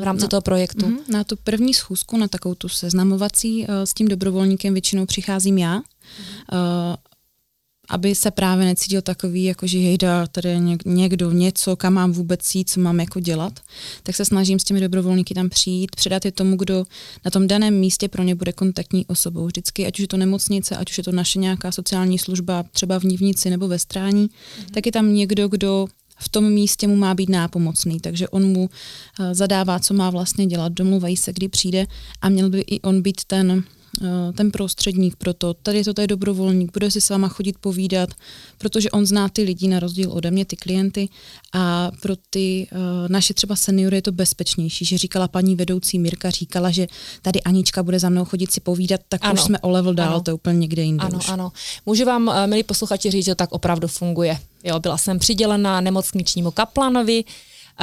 V 0.00 0.02
rámci 0.02 0.22
na, 0.22 0.28
toho 0.28 0.40
projektu? 0.40 0.86
Uh, 0.86 0.92
na 1.08 1.24
tu 1.24 1.36
první 1.36 1.74
schůzku, 1.74 2.16
na 2.16 2.28
takovou 2.28 2.54
tu 2.54 2.68
seznamovací 2.68 3.66
uh, 3.66 3.74
s 3.84 3.94
tím 3.94 4.08
dobrovolníkem 4.08 4.74
většinou 4.74 5.06
přicházím 5.06 5.58
já, 5.58 5.76
uh, 5.76 5.82
aby 7.88 8.14
se 8.14 8.30
právě 8.30 8.64
necítil 8.64 9.02
takový, 9.02 9.44
jako 9.44 9.66
že 9.66 9.78
jejda 9.78 10.26
tady 10.26 10.48
někdo 10.84 11.32
něco, 11.32 11.76
kam 11.76 11.92
mám 11.92 12.12
vůbec 12.12 12.54
jít, 12.54 12.70
co 12.70 12.80
mám 12.80 13.00
jako 13.00 13.20
dělat, 13.20 13.60
tak 14.02 14.16
se 14.16 14.24
snažím 14.24 14.58
s 14.58 14.64
těmi 14.64 14.80
dobrovolníky 14.80 15.34
tam 15.34 15.48
přijít, 15.48 15.96
předat 15.96 16.24
je 16.24 16.32
tomu, 16.32 16.56
kdo 16.56 16.84
na 17.24 17.30
tom 17.30 17.46
daném 17.46 17.74
místě 17.74 18.08
pro 18.08 18.22
ně 18.22 18.34
bude 18.34 18.52
kontaktní 18.52 19.06
osobou. 19.06 19.46
Vždycky, 19.46 19.86
ať 19.86 19.94
už 19.94 20.00
je 20.00 20.08
to 20.08 20.16
nemocnice, 20.16 20.76
ať 20.76 20.90
už 20.90 20.98
je 20.98 21.04
to 21.04 21.12
naše 21.12 21.38
nějaká 21.38 21.72
sociální 21.72 22.18
služba, 22.18 22.64
třeba 22.72 23.00
v 23.00 23.04
Nivnici 23.04 23.50
nebo 23.50 23.68
ve 23.68 23.78
Strání, 23.78 24.28
mm-hmm. 24.28 24.70
tak 24.70 24.86
je 24.86 24.92
tam 24.92 25.14
někdo, 25.14 25.48
kdo 25.48 25.86
v 26.22 26.28
tom 26.28 26.50
místě 26.50 26.86
mu 26.86 26.96
má 26.96 27.14
být 27.14 27.28
nápomocný, 27.28 28.00
takže 28.00 28.28
on 28.28 28.52
mu 28.52 28.70
eh, 29.20 29.34
zadává, 29.34 29.78
co 29.78 29.94
má 29.94 30.10
vlastně 30.10 30.46
dělat, 30.46 30.72
domluvají 30.72 31.16
se, 31.16 31.32
kdy 31.32 31.48
přijde 31.48 31.86
a 32.20 32.28
měl 32.28 32.50
by 32.50 32.60
i 32.60 32.80
on 32.80 33.02
být 33.02 33.24
ten 33.24 33.64
ten 34.36 34.50
prostředník 34.50 35.16
pro 35.16 35.34
to, 35.34 35.54
tady 35.54 35.78
je 35.78 35.84
to 35.84 35.94
tady 35.94 36.06
dobrovolník, 36.06 36.72
bude 36.72 36.90
si 36.90 37.00
s 37.00 37.10
váma 37.10 37.28
chodit 37.28 37.58
povídat, 37.60 38.10
protože 38.58 38.90
on 38.90 39.06
zná 39.06 39.28
ty 39.28 39.42
lidi 39.42 39.68
na 39.68 39.80
rozdíl 39.80 40.12
ode 40.12 40.30
mě, 40.30 40.44
ty 40.44 40.56
klienty 40.56 41.08
a 41.52 41.90
pro 42.02 42.14
ty 42.30 42.68
uh, 42.72 42.78
naše 43.08 43.34
třeba 43.34 43.56
seniory 43.56 43.96
je 43.96 44.02
to 44.02 44.12
bezpečnější, 44.12 44.84
že 44.84 44.98
říkala 44.98 45.28
paní 45.28 45.56
vedoucí 45.56 45.98
Mirka, 45.98 46.30
říkala, 46.30 46.70
že 46.70 46.86
tady 47.22 47.42
Anička 47.42 47.82
bude 47.82 47.98
za 47.98 48.08
mnou 48.08 48.24
chodit 48.24 48.52
si 48.52 48.60
povídat, 48.60 49.00
tak 49.08 49.20
ano. 49.24 49.34
už 49.34 49.40
jsme 49.40 49.58
o 49.58 49.70
level 49.70 49.94
dál, 49.94 50.08
ano. 50.08 50.20
to 50.20 50.30
je 50.30 50.34
úplně 50.34 50.58
někde 50.58 50.82
jinde 50.82 51.04
Ano, 51.04 51.18
už. 51.18 51.28
ano. 51.28 51.52
Můžu 51.86 52.04
vám, 52.04 52.48
milí 52.48 52.62
posluchači, 52.62 53.10
říct, 53.10 53.24
že 53.24 53.34
tak 53.34 53.52
opravdu 53.52 53.88
funguje. 53.88 54.38
Jo, 54.64 54.80
byla 54.80 54.98
jsem 54.98 55.18
přidělena 55.18 55.80
nemocničnímu 55.80 56.50
kaplanovi, 56.50 57.24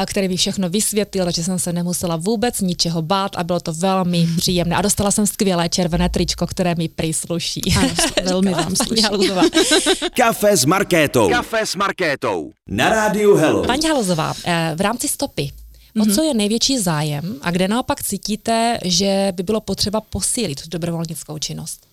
který 0.06 0.28
mi 0.28 0.38
všechno 0.38 0.70
vysvětlil, 0.70 1.32
že 1.32 1.44
jsem 1.44 1.60
se 1.60 1.74
nemusela 1.74 2.16
vůbec 2.16 2.62
ničeho 2.62 3.02
bát 3.02 3.32
a 3.36 3.44
bylo 3.44 3.60
to 3.60 3.74
velmi 3.74 4.28
příjemné. 4.38 4.76
A 4.76 4.82
dostala 4.82 5.12
jsem 5.12 5.28
skvělé 5.28 5.70
červené 5.70 6.10
tričko, 6.10 6.48
které 6.48 6.76
mi 6.76 6.88
přísluší. 6.88 7.62
Ano, 7.78 7.90
velmi 8.24 8.52
vám 8.52 8.76
sluší. 8.76 9.04
Kafe 10.18 10.58
s 10.58 10.66
Markétou. 10.66 11.30
Kafe 11.30 11.66
s 11.66 11.76
Markétou. 11.76 12.52
Na 12.68 12.90
rádiu 12.90 13.36
Hello. 13.36 13.64
Paní 13.64 13.88
Halozová, 13.88 14.34
eh, 14.46 14.72
v 14.76 14.82
rámci 14.82 15.08
stopy, 15.08 15.52
O 16.02 16.06
co 16.06 16.24
je 16.24 16.34
největší 16.34 16.80
zájem 16.80 17.36
a 17.42 17.52
kde 17.52 17.68
naopak 17.68 18.04
cítíte, 18.04 18.78
že 18.86 19.34
by 19.36 19.44
bylo 19.44 19.62
potřeba 19.62 20.02
posílit 20.02 20.68
dobrovolnickou 20.68 21.38
činnost? 21.38 21.88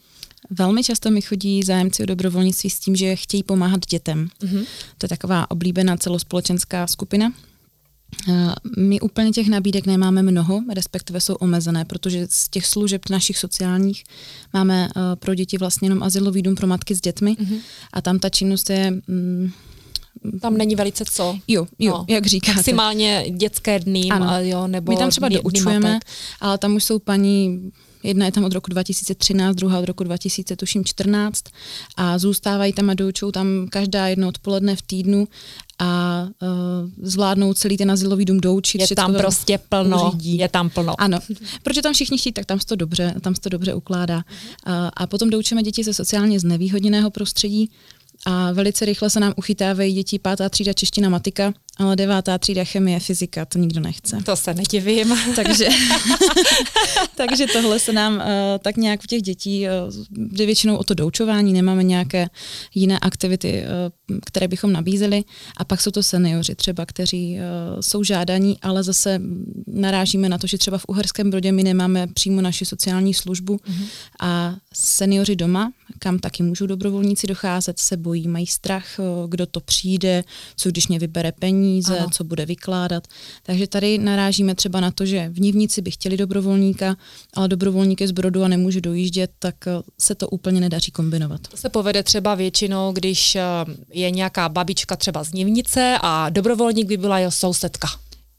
Velmi 0.50 0.84
často 0.84 1.10
mi 1.10 1.22
chodí 1.22 1.62
zájemci 1.62 2.02
o 2.02 2.06
dobrovolnictví 2.06 2.70
s 2.70 2.78
tím, 2.78 2.96
že 2.96 3.16
chtějí 3.16 3.42
pomáhat 3.42 3.80
dětem. 3.86 4.28
Mm-hmm. 4.42 4.66
To 4.98 5.04
je 5.04 5.08
taková 5.08 5.50
oblíbená 5.50 5.96
celospolečenská 5.96 6.86
skupina. 6.86 7.32
Eh, 8.28 8.54
my 8.78 9.00
úplně 9.00 9.30
těch 9.30 9.48
nabídek 9.48 9.86
nemáme 9.86 10.22
mnoho, 10.22 10.62
respektive 10.74 11.20
jsou 11.20 11.34
omezené, 11.34 11.84
protože 11.84 12.26
z 12.30 12.48
těch 12.48 12.66
služeb 12.66 13.02
našich 13.10 13.38
sociálních 13.38 14.04
máme 14.52 14.88
eh, 14.88 15.16
pro 15.16 15.34
děti 15.34 15.58
vlastně 15.58 15.86
jenom 15.86 16.02
asilový 16.02 16.42
dům 16.42 16.54
pro 16.54 16.66
matky 16.66 16.94
s 16.94 17.00
dětmi 17.00 17.36
mm-hmm. 17.40 17.58
a 17.92 18.02
tam 18.02 18.18
ta 18.18 18.28
činnost 18.28 18.70
je... 18.70 18.90
Mm, 19.06 19.50
tam 20.40 20.56
není 20.56 20.74
velice 20.74 21.04
co. 21.04 21.38
Jo, 21.48 21.66
jo, 21.78 21.92
no, 21.92 22.04
jak 22.08 22.26
říkáte. 22.26 22.56
Maximálně 22.56 23.24
dětské 23.30 23.78
dny, 23.78 24.08
ano. 24.10 24.26
jo, 24.38 24.66
nebo 24.66 24.92
My 24.92 24.98
tam 24.98 25.10
třeba 25.10 25.28
doučujeme, 25.28 26.00
ale 26.40 26.58
tam 26.58 26.74
už 26.76 26.84
jsou 26.84 26.98
paní 26.98 27.72
Jedna 28.06 28.26
je 28.26 28.32
tam 28.32 28.44
od 28.44 28.52
roku 28.52 28.70
2013, 28.70 29.56
druhá 29.56 29.78
od 29.78 29.84
roku 29.84 30.04
2014 30.04 31.44
a 31.96 32.18
zůstávají 32.18 32.72
tam 32.72 32.90
a 32.90 32.94
doučou 32.94 33.32
tam 33.32 33.66
každá 33.70 34.06
jedno 34.06 34.28
odpoledne 34.28 34.76
v 34.76 34.82
týdnu 34.82 35.28
a 35.78 36.22
uh, 36.42 36.48
zvládnou 37.02 37.54
celý 37.54 37.76
ten 37.76 37.90
azylový 37.90 38.24
dům 38.24 38.40
doučit. 38.40 38.80
Je 38.80 38.96
tam 38.96 39.14
prostě 39.14 39.58
plno, 39.68 40.08
uřídí. 40.08 40.38
je 40.38 40.48
tam 40.48 40.70
plno. 40.70 40.94
Ano, 40.98 41.18
protože 41.62 41.82
tam 41.82 41.92
všichni 41.92 42.18
chtít, 42.18 42.32
tak 42.32 42.46
tam 42.46 42.60
se 42.60 42.66
to 42.66 42.76
dobře, 42.76 43.14
tam 43.20 43.34
se 43.34 43.40
to 43.40 43.48
dobře 43.48 43.74
ukládá. 43.74 44.16
Uh, 44.16 44.72
a 44.96 45.06
potom 45.06 45.30
doučíme 45.30 45.62
děti 45.62 45.84
ze 45.84 45.94
sociálně 45.94 46.40
znevýhodněného 46.40 47.10
prostředí, 47.10 47.70
a 48.26 48.52
velice 48.52 48.84
rychle 48.84 49.10
se 49.10 49.20
nám 49.20 49.32
uchytávají 49.36 49.92
děti 49.92 50.18
pátá 50.18 50.48
třída 50.48 50.72
čeština 50.72 51.08
matika 51.08 51.52
ale 51.78 51.96
devátá 51.96 52.38
třída 52.38 52.64
chemie, 52.64 53.00
fyzika, 53.00 53.44
to 53.44 53.58
nikdo 53.58 53.80
nechce. 53.80 54.18
To 54.24 54.36
se 54.36 54.54
nedivím. 54.54 55.14
takže, 55.36 55.68
takže 57.16 57.46
tohle 57.46 57.78
se 57.78 57.92
nám 57.92 58.14
uh, 58.14 58.22
tak 58.58 58.76
nějak 58.76 59.00
u 59.04 59.06
těch 59.06 59.22
dětí 59.22 59.66
uh, 59.66 60.04
jde 60.10 60.46
většinou 60.46 60.76
o 60.76 60.84
to 60.84 60.94
doučování, 60.94 61.52
nemáme 61.52 61.82
nějaké 61.82 62.28
jiné 62.74 62.98
aktivity, 62.98 63.62
uh, 64.08 64.18
které 64.26 64.48
bychom 64.48 64.72
nabízeli. 64.72 65.24
A 65.56 65.64
pak 65.64 65.80
jsou 65.80 65.90
to 65.90 66.02
seniori 66.02 66.54
třeba, 66.54 66.86
kteří 66.86 67.36
uh, 67.36 67.80
jsou 67.80 68.02
žádaní, 68.02 68.58
ale 68.62 68.82
zase 68.82 69.20
narážíme 69.66 70.28
na 70.28 70.38
to, 70.38 70.46
že 70.46 70.58
třeba 70.58 70.78
v 70.78 70.84
Uherském 70.88 71.30
Brodě 71.30 71.52
my 71.52 71.62
nemáme 71.62 72.06
přímo 72.06 72.40
naši 72.40 72.64
sociální 72.64 73.14
službu 73.14 73.56
mm-hmm. 73.56 73.86
a 74.20 74.56
seniori 74.74 75.36
doma, 75.36 75.72
kam 75.98 76.18
taky 76.18 76.42
můžou 76.42 76.66
dobrovolníci 76.66 77.26
docházet, 77.26 77.78
se 77.78 77.96
bojí, 77.96 78.28
mají 78.28 78.46
strach, 78.46 78.86
kdo 79.28 79.46
to 79.46 79.60
přijde, 79.60 80.24
co 80.56 80.70
když 80.70 80.88
mě 80.88 80.98
vybere 80.98 81.32
peníze, 81.32 81.65
ano. 81.98 82.10
co 82.10 82.24
bude 82.24 82.46
vykládat. 82.46 83.06
Takže 83.42 83.66
tady 83.66 83.98
narážíme 83.98 84.54
třeba 84.54 84.80
na 84.80 84.90
to, 84.90 85.06
že 85.06 85.28
v 85.28 85.40
Nivnici 85.40 85.82
by 85.82 85.90
chtěli 85.90 86.16
dobrovolníka, 86.16 86.96
ale 87.34 87.48
dobrovolník 87.48 88.00
je 88.00 88.08
z 88.08 88.12
Brodu 88.12 88.42
a 88.42 88.48
nemůže 88.48 88.80
dojíždět, 88.80 89.30
tak 89.38 89.54
se 90.00 90.14
to 90.14 90.28
úplně 90.28 90.60
nedaří 90.60 90.92
kombinovat. 90.92 91.40
To 91.48 91.56
se 91.56 91.68
povede 91.68 92.02
třeba 92.02 92.34
většinou, 92.34 92.92
když 92.92 93.36
je 93.92 94.10
nějaká 94.10 94.48
babička 94.48 94.96
třeba 94.96 95.24
z 95.24 95.32
Nivnice 95.32 95.98
a 96.02 96.30
dobrovolník 96.30 96.86
by 96.86 96.96
byla 96.96 97.18
jeho 97.18 97.30
sousedka. 97.32 97.88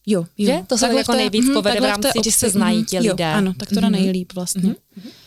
Jo, 0.09 0.25
jo. 0.37 0.45
Že? 0.45 0.63
To 0.67 0.77
se 0.77 0.93
jako 0.97 1.13
nejvíc 1.13 1.45
mm, 1.45 1.53
povede 1.53 1.79
v 1.79 1.83
rámci, 1.83 2.09
že 2.23 2.31
se 2.31 2.49
znají 2.49 2.85
ti 2.85 2.99
lidé. 2.99 3.23
Jo, 3.23 3.29
ano, 3.33 3.53
tak 3.57 3.69
to 3.69 3.75
mm-hmm. 3.75 3.89
nejlíp 3.89 4.33
vlastně. 4.33 4.61
Mm-hmm. 4.61 4.75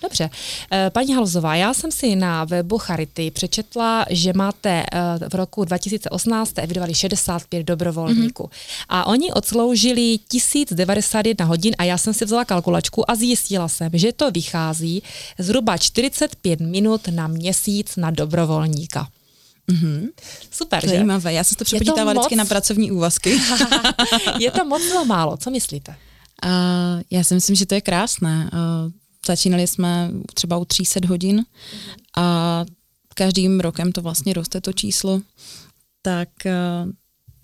Dobře. 0.02 0.30
Eh, 0.72 0.90
paní 0.90 1.14
Halzová, 1.14 1.56
já 1.56 1.74
jsem 1.74 1.90
si 1.90 2.16
na 2.16 2.44
webu 2.44 2.78
Charity 2.78 3.30
přečetla, 3.30 4.06
že 4.10 4.32
máte 4.32 4.82
eh, 4.92 5.28
v 5.28 5.34
roku 5.34 5.64
2018 5.64 6.58
evidovali 6.58 6.94
65 6.94 7.62
dobrovolníků 7.62 8.42
mm-hmm. 8.42 8.84
a 8.88 9.06
oni 9.06 9.32
odsloužili 9.32 10.18
1091 10.28 11.44
hodin 11.44 11.74
a 11.78 11.84
já 11.84 11.98
jsem 11.98 12.14
si 12.14 12.24
vzala 12.24 12.44
kalkulačku 12.44 13.10
a 13.10 13.14
zjistila 13.14 13.68
jsem, 13.68 13.90
že 13.94 14.12
to 14.12 14.30
vychází 14.30 15.02
zhruba 15.38 15.78
45 15.78 16.60
minut 16.60 17.08
na 17.08 17.26
měsíc 17.26 17.96
na 17.96 18.10
dobrovolníka. 18.10 19.08
Mm-hmm. 19.68 20.08
Super, 20.50 20.88
Zajímavé, 20.88 21.30
že? 21.30 21.36
já 21.36 21.44
jsem 21.44 21.54
to 21.54 21.64
přepočítávala 21.64 22.12
vždycky 22.12 22.36
na 22.36 22.44
pracovní 22.44 22.90
úvazky. 22.90 23.40
je 24.38 24.50
to 24.50 24.64
moc 24.64 24.82
nebo 24.88 25.04
málo, 25.04 25.36
co 25.36 25.50
myslíte? 25.50 25.96
Uh, 26.44 27.02
já 27.10 27.24
si 27.24 27.34
myslím, 27.34 27.56
že 27.56 27.66
to 27.66 27.74
je 27.74 27.80
krásné. 27.80 28.50
Uh, 28.52 28.92
začínali 29.26 29.66
jsme 29.66 30.10
třeba 30.34 30.56
u 30.56 30.64
300 30.64 31.00
hodin 31.08 31.44
a 32.16 32.64
každým 33.14 33.60
rokem 33.60 33.92
to 33.92 34.02
vlastně 34.02 34.32
roste 34.32 34.60
to 34.60 34.72
číslo, 34.72 35.20
tak 36.02 36.28
uh, 36.46 36.90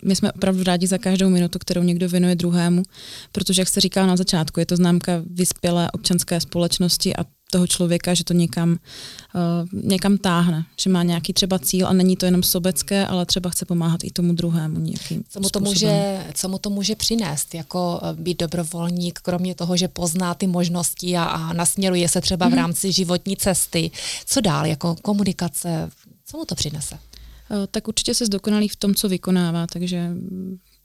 my 0.03 0.15
jsme 0.15 0.31
opravdu 0.31 0.63
rádi 0.63 0.87
za 0.87 0.97
každou 0.97 1.29
minutu, 1.29 1.59
kterou 1.59 1.83
někdo 1.83 2.09
věnuje 2.09 2.35
druhému, 2.35 2.83
protože, 3.31 3.61
jak 3.61 3.69
se 3.69 3.81
říká 3.81 4.05
na 4.05 4.17
začátku, 4.17 4.59
je 4.59 4.65
to 4.65 4.75
známka 4.75 5.23
vyspělé 5.25 5.91
občanské 5.91 6.39
společnosti 6.39 7.15
a 7.15 7.25
toho 7.51 7.67
člověka, 7.67 8.13
že 8.13 8.23
to 8.23 8.33
někam, 8.33 8.71
uh, 8.71 9.81
někam 9.83 10.17
táhne, 10.17 10.65
že 10.79 10.89
má 10.89 11.03
nějaký 11.03 11.33
třeba 11.33 11.59
cíl 11.59 11.87
a 11.87 11.93
není 11.93 12.15
to 12.15 12.25
jenom 12.25 12.43
sobecké, 12.43 13.07
ale 13.07 13.25
třeba 13.25 13.49
chce 13.49 13.65
pomáhat 13.65 14.03
i 14.03 14.11
tomu 14.11 14.33
druhému 14.33 14.79
nějakým 14.79 15.23
co 15.29 15.39
mu 15.39 15.49
to 15.49 15.59
může, 15.59 16.25
Co 16.33 16.49
mu 16.49 16.57
to 16.57 16.69
může 16.69 16.95
přinést, 16.95 17.53
jako 17.55 17.99
eh, 18.03 18.13
být 18.13 18.39
dobrovolník, 18.39 19.19
kromě 19.19 19.55
toho, 19.55 19.77
že 19.77 19.87
pozná 19.87 20.33
ty 20.33 20.47
možnosti 20.47 21.17
a, 21.17 21.23
a 21.23 21.53
nasměruje 21.53 22.09
se 22.09 22.21
třeba 22.21 22.45
v 22.45 22.49
mhm. 22.49 22.57
rámci 22.57 22.91
životní 22.91 23.37
cesty. 23.37 23.91
Co 24.25 24.41
dál, 24.41 24.65
jako 24.65 24.95
komunikace, 25.01 25.89
co 26.25 26.37
mu 26.37 26.45
to 26.45 26.55
přinese? 26.55 26.95
Uh, 26.95 27.57
tak 27.71 27.87
určitě 27.87 28.13
se 28.13 28.25
zdokonalí 28.25 28.67
v 28.67 28.75
tom, 28.75 28.95
co 28.95 29.09
vykonává, 29.09 29.67
takže 29.67 30.11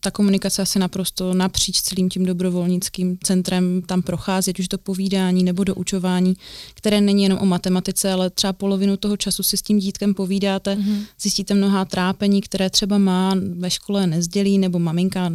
ta 0.03 0.11
komunikace 0.11 0.61
asi 0.61 0.79
naprosto 0.79 1.33
napříč 1.33 1.81
celým 1.81 2.09
tím 2.09 2.25
dobrovolnickým 2.25 3.17
centrem 3.23 3.81
tam 3.85 4.01
prochází, 4.01 4.49
ať 4.49 4.59
už 4.59 4.67
to 4.67 4.77
povídání 4.77 5.43
nebo 5.43 5.63
doučování, 5.63 6.33
které 6.73 7.01
není 7.01 7.23
jenom 7.23 7.39
o 7.39 7.45
matematice, 7.45 8.11
ale 8.11 8.29
třeba 8.29 8.53
polovinu 8.53 8.97
toho 8.97 9.17
času 9.17 9.43
si 9.43 9.57
s 9.57 9.61
tím 9.61 9.79
dítkem 9.79 10.13
povídáte, 10.13 10.75
mm-hmm. 10.75 11.05
zjistíte 11.21 11.53
mnohá 11.53 11.85
trápení, 11.85 12.41
které 12.41 12.69
třeba 12.69 12.97
má 12.97 13.35
ve 13.57 13.69
škole 13.69 14.07
nezdělí, 14.07 14.57
nebo 14.57 14.79
maminka 14.79 15.31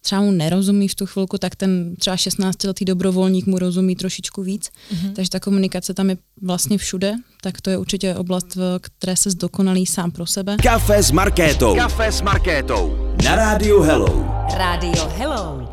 třeba 0.00 0.20
mu 0.20 0.30
nerozumí 0.30 0.88
v 0.88 0.94
tu 0.94 1.06
chvilku, 1.06 1.38
tak 1.38 1.56
ten 1.56 1.96
třeba 1.96 2.16
16-letý 2.16 2.84
dobrovolník 2.84 3.46
mu 3.46 3.58
rozumí 3.58 3.96
trošičku 3.96 4.42
víc. 4.42 4.70
Mm-hmm. 4.70 5.12
Takže 5.12 5.30
ta 5.30 5.40
komunikace 5.40 5.94
tam 5.94 6.10
je 6.10 6.16
vlastně 6.42 6.78
všude, 6.78 7.14
tak 7.42 7.60
to 7.60 7.70
je 7.70 7.78
určitě 7.78 8.14
oblast, 8.14 8.54
v 8.54 8.78
které 8.80 9.16
se 9.16 9.30
zdokonalí 9.30 9.86
sám 9.86 10.10
pro 10.10 10.26
sebe. 10.26 10.56
Kafe 10.62 11.02
s 11.02 11.10
Markétou. 11.10 11.76
Kafe 11.76 12.12
s 12.12 12.22
Markétou. 12.22 13.15
Na 13.24 13.36
rádiu 13.36 13.82
Hello. 13.82 14.24
Rádio 14.54 15.08
Hello. 15.16 15.68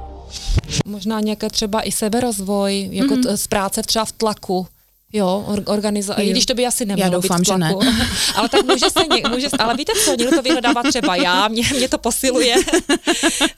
Možná 0.85 1.19
nějaké 1.19 1.49
třeba 1.49 1.81
i 1.81 1.91
seberozvoj, 1.91 2.89
jako 2.91 3.15
mm-hmm. 3.15 3.33
z 3.33 3.47
práce 3.47 3.81
třeba 3.83 4.05
v 4.05 4.11
tlaku. 4.11 4.67
Jo, 5.13 5.45
or, 5.47 5.59
organiza- 5.59 6.21
i 6.21 6.29
když 6.29 6.45
to 6.45 6.53
by 6.53 6.65
asi 6.65 6.85
nemělo 6.85 7.11
já 7.11 7.19
doufám, 7.21 7.39
být 7.39 7.47
že 7.47 7.57
ne. 7.57 7.75
ale 8.35 8.49
tak 8.49 8.65
může 8.65 8.89
se, 8.89 8.99
ně, 9.15 9.21
může, 9.29 9.47
ale 9.59 9.75
víte 9.75 9.93
co, 10.05 10.11
někdo 10.11 10.35
to 10.35 10.41
vyhledává 10.41 10.83
třeba 10.83 11.15
já, 11.15 11.47
mě, 11.47 11.63
mě 11.77 11.89
to 11.89 11.97
posiluje. 11.97 12.55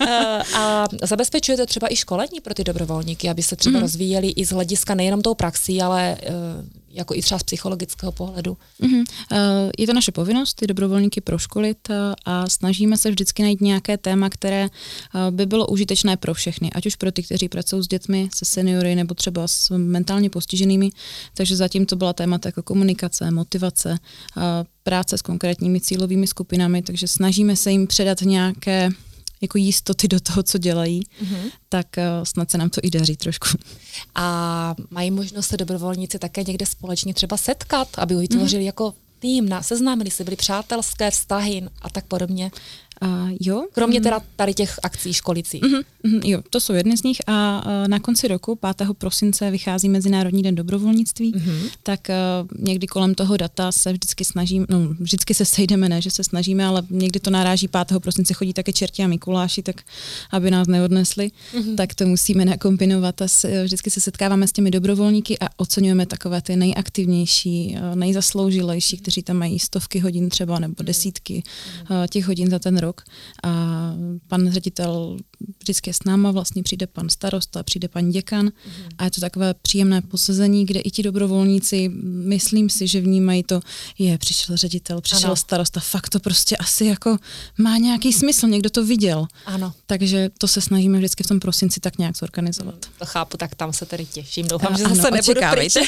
Eh, 0.08 0.44
a 0.56 0.86
zabezpečujete 1.04 1.66
třeba 1.66 1.94
i 1.94 1.96
školení 1.96 2.42
pro 2.44 2.54
ty 2.54 2.64
dobrovolníky, 2.64 3.30
aby 3.30 3.44
se 3.44 3.56
třeba 3.56 3.78
mm. 3.78 3.82
rozvíjeli 3.82 4.28
i 4.28 4.46
z 4.46 4.50
hlediska 4.52 4.96
nejenom 4.96 5.22
tou 5.22 5.34
praxí, 5.34 5.82
ale 5.82 6.18
uh, 6.22 6.66
jako 6.96 7.16
i 7.16 7.22
třeba 7.22 7.40
z 7.40 7.44
psychologického 7.44 8.12
pohledu. 8.12 8.58
Mm-hmm. 8.82 9.04
Je 9.78 9.88
to 9.88 9.94
naše 9.94 10.12
povinnost 10.12 10.54
ty 10.54 10.68
dobrovolníky 10.68 11.22
proškolit 11.22 11.90
eh, 11.90 11.96
a 12.26 12.50
snažíme 12.50 12.98
se 12.98 13.10
vždycky 13.10 13.44
najít 13.44 13.62
nějaké 13.62 13.98
téma, 13.98 14.30
které 14.30 14.64
eh, 14.66 15.32
by 15.32 15.46
bylo 15.46 15.68
užitečné 15.68 16.18
pro 16.18 16.34
všechny, 16.34 16.72
ať 16.72 16.86
už 16.86 16.96
pro 16.96 17.12
ty, 17.12 17.24
kteří 17.24 17.50
pracují 17.50 17.84
s 17.84 17.88
dětmi, 17.88 18.30
se 18.36 18.46
seniory 18.46 18.96
nebo 18.96 19.14
třeba 19.14 19.48
s 19.48 19.78
mentálně 19.78 20.30
postiženými. 20.30 20.90
Takže 21.34 21.56
zatím 21.56 21.86
to 21.86 21.96
byla 21.96 22.14
témata 22.14 22.50
jako 22.50 22.64
komunikace, 22.64 23.32
motivace, 23.32 23.98
práce 24.84 25.18
s 25.18 25.22
konkrétními 25.22 25.82
cílovými 25.82 26.28
skupinami, 26.28 26.82
takže 26.82 27.08
snažíme 27.08 27.56
se 27.56 27.72
jim 27.72 27.88
předat 27.88 28.22
nějaké 28.22 28.90
jako 29.42 29.58
jistoty 29.58 30.08
do 30.08 30.20
toho, 30.20 30.44
co 30.44 30.58
dělají, 30.58 31.02
mm-hmm. 31.02 31.52
tak 31.70 31.88
uh, 31.98 32.04
snad 32.24 32.52
se 32.52 32.58
nám 32.58 32.70
to 32.70 32.82
i 32.84 32.90
daří 32.92 33.18
trošku. 33.18 33.48
A 34.16 34.76
mají 34.90 35.12
možnost 35.12 35.48
se 35.48 35.58
dobrovolníci 35.58 36.20
také 36.20 36.44
někde 36.44 36.66
společně 36.66 37.14
třeba 37.14 37.38
setkat, 37.38 37.88
aby 37.98 38.16
vytvořili 38.16 38.64
mm-hmm. 38.64 38.66
jako 38.66 38.94
tým, 39.20 39.50
na, 39.50 39.64
seznámili 39.64 40.12
se, 40.12 40.24
byly 40.24 40.36
přátelské 40.36 41.12
vztahy 41.12 41.64
a 41.82 41.90
tak 41.90 42.06
podobně. 42.06 42.52
Uh, 43.02 43.30
jo. 43.42 43.66
Kromě 43.74 44.02
teda 44.02 44.22
tady 44.36 44.54
těch 44.54 44.80
akcí 44.84 45.14
školicích. 45.14 45.64
Uh-huh, 45.64 45.84
uh-huh, 46.06 46.22
jo, 46.24 46.42
to 46.50 46.60
jsou 46.60 46.74
jedny 46.74 46.98
z 46.98 47.04
nich 47.04 47.18
a 47.28 47.66
uh, 47.66 47.88
na 47.88 48.00
konci 48.00 48.28
roku, 48.28 48.56
5. 48.56 48.88
prosince, 48.98 49.52
vychází 49.52 49.90
Mezinárodní 49.90 50.44
den 50.44 50.56
dobrovolnictví, 50.56 51.34
uh-huh. 51.34 51.70
tak 51.84 52.00
uh, 52.10 52.48
někdy 52.66 52.88
kolem 52.88 53.16
toho 53.16 53.38
data 53.38 53.72
se 53.72 53.94
vždycky 53.94 54.26
snažím, 54.26 54.66
no 54.70 54.80
vždycky 55.00 55.34
se 55.34 55.46
sejdeme, 55.46 55.90
ne, 55.90 56.02
že 56.02 56.12
se 56.12 56.24
snažíme, 56.24 56.66
ale 56.66 56.84
někdy 56.90 57.20
to 57.20 57.30
naráží 57.30 57.68
5. 57.68 58.00
prosince, 58.00 58.34
chodí 58.34 58.54
také 58.54 58.74
čerti 58.74 59.04
a 59.04 59.08
Mikuláši, 59.08 59.64
tak 59.64 59.82
aby 60.32 60.52
nás 60.52 60.68
neodnesli, 60.68 61.32
uh-huh. 61.54 61.76
tak 61.76 61.96
to 61.96 62.06
musíme 62.06 62.46
nakombinovat 62.46 63.22
a 63.22 63.28
se, 63.28 63.64
vždycky 63.64 63.90
se 63.90 64.02
setkáváme 64.02 64.48
s 64.48 64.52
těmi 64.52 64.72
dobrovolníky 64.72 65.40
a 65.40 65.50
oceňujeme 65.58 66.06
takové 66.06 66.42
ty 66.42 66.56
nejaktivnější, 66.56 67.78
uh, 67.78 67.96
nejzasloužilejší, 67.96 68.98
kteří 68.98 69.24
tam 69.24 69.38
mají 69.38 69.60
stovky 69.60 70.00
hodin 70.00 70.30
třeba 70.30 70.60
nebo 70.60 70.84
desítky 70.84 71.44
uh, 71.90 72.08
těch 72.08 72.28
hodin 72.28 72.50
za 72.50 72.60
ten 72.60 72.78
rok 72.78 72.85
a 73.44 73.94
pan 74.28 74.52
ředitel 74.52 75.18
vždycky 75.60 75.90
je 75.90 75.94
s 75.94 76.04
náma, 76.04 76.32
vlastně 76.32 76.64
přijde 76.64 76.88
pan 76.88 77.10
starosta, 77.10 77.64
přijde 77.64 77.88
pan 77.88 78.10
děkan 78.10 78.46
mm. 78.46 78.52
a 78.98 79.04
je 79.04 79.12
to 79.12 79.22
takové 79.22 79.54
příjemné 79.54 80.02
posezení, 80.02 80.66
kde 80.66 80.80
i 80.80 80.92
ti 80.92 81.04
dobrovolníci, 81.04 81.92
myslím 82.04 82.70
si, 82.70 82.88
že 82.88 83.02
vnímají 83.02 83.44
to, 83.44 83.60
je, 83.98 84.18
přišel 84.18 84.58
ředitel, 84.58 85.02
přišel 85.02 85.30
ano. 85.30 85.36
starosta, 85.36 85.80
fakt 85.80 86.10
to 86.10 86.20
prostě 86.20 86.58
asi 86.58 86.86
jako 86.86 87.18
má 87.58 87.78
nějaký 87.78 88.14
smysl, 88.14 88.48
někdo 88.48 88.70
to 88.70 88.86
viděl. 88.86 89.28
Ano. 89.46 89.74
Takže 89.86 90.30
to 90.38 90.48
se 90.48 90.62
snažíme 90.62 90.98
vždycky 90.98 91.24
v 91.24 91.28
tom 91.28 91.40
prosinci 91.40 91.80
tak 91.80 91.98
nějak 91.98 92.18
zorganizovat. 92.18 92.76
Mm, 92.76 92.92
to 93.00 93.06
chápu, 93.06 93.38
tak 93.38 93.56
tam 93.56 93.74
se 93.74 93.86
tedy 93.86 94.06
těším. 94.06 94.48
Doufám, 94.48 94.74
a, 94.74 94.78
že 94.78 94.84
zase 94.84 95.08
ano, 95.08 95.16
nebudu 95.16 95.42
pryč. 95.52 95.74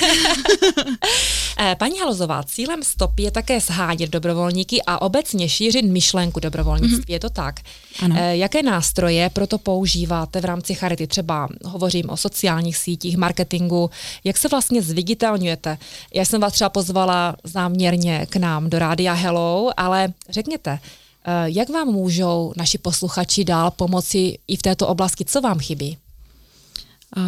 Eh, 1.60 1.76
paní 1.80 2.00
Halozová, 2.00 2.44
cílem 2.44 2.84
stop 2.84 3.20
je 3.20 3.32
také 3.32 3.60
shádět 3.60 4.10
dobrovolníky 4.10 4.82
a 4.88 5.02
obecně 5.02 5.50
šířit 5.50 5.86
myšlenku 5.86 6.40
dobrovolnictví. 6.40 7.04
Mm-hmm. 7.04 7.12
Je 7.12 7.20
to 7.20 7.30
tak? 7.30 7.60
Ano. 8.00 8.16
Eh, 8.20 8.38
jaké 8.38 8.64
nástroje 8.64 9.30
proto 9.48 9.64
používáte 9.64 10.42
v 10.42 10.46
rámci 10.46 10.76
Charity? 10.76 11.08
Třeba 11.08 11.48
hovořím 11.66 12.10
o 12.10 12.18
sociálních 12.18 12.78
sítích, 12.78 13.18
marketingu. 13.18 13.90
Jak 14.24 14.38
se 14.38 14.48
vlastně 14.48 14.82
zviditelňujete? 14.82 15.78
Já 16.14 16.26
jsem 16.26 16.42
vás 16.42 16.54
třeba 16.54 16.70
pozvala 16.70 17.36
záměrně 17.44 18.26
k 18.30 18.36
nám 18.36 18.70
do 18.70 18.80
Rádia 18.80 19.14
Hello, 19.14 19.70
ale 19.78 20.14
řekněte, 20.30 20.80
eh, 20.80 21.32
jak 21.46 21.70
vám 21.70 21.88
můžou 21.88 22.54
naši 22.58 22.78
posluchači 22.78 23.44
dál 23.44 23.72
pomoci 23.72 24.38
i 24.48 24.56
v 24.58 24.62
této 24.62 24.88
oblasti? 24.88 25.26
Co 25.26 25.42
vám 25.42 25.60
chybí? 25.60 25.98
Uh, 27.18 27.24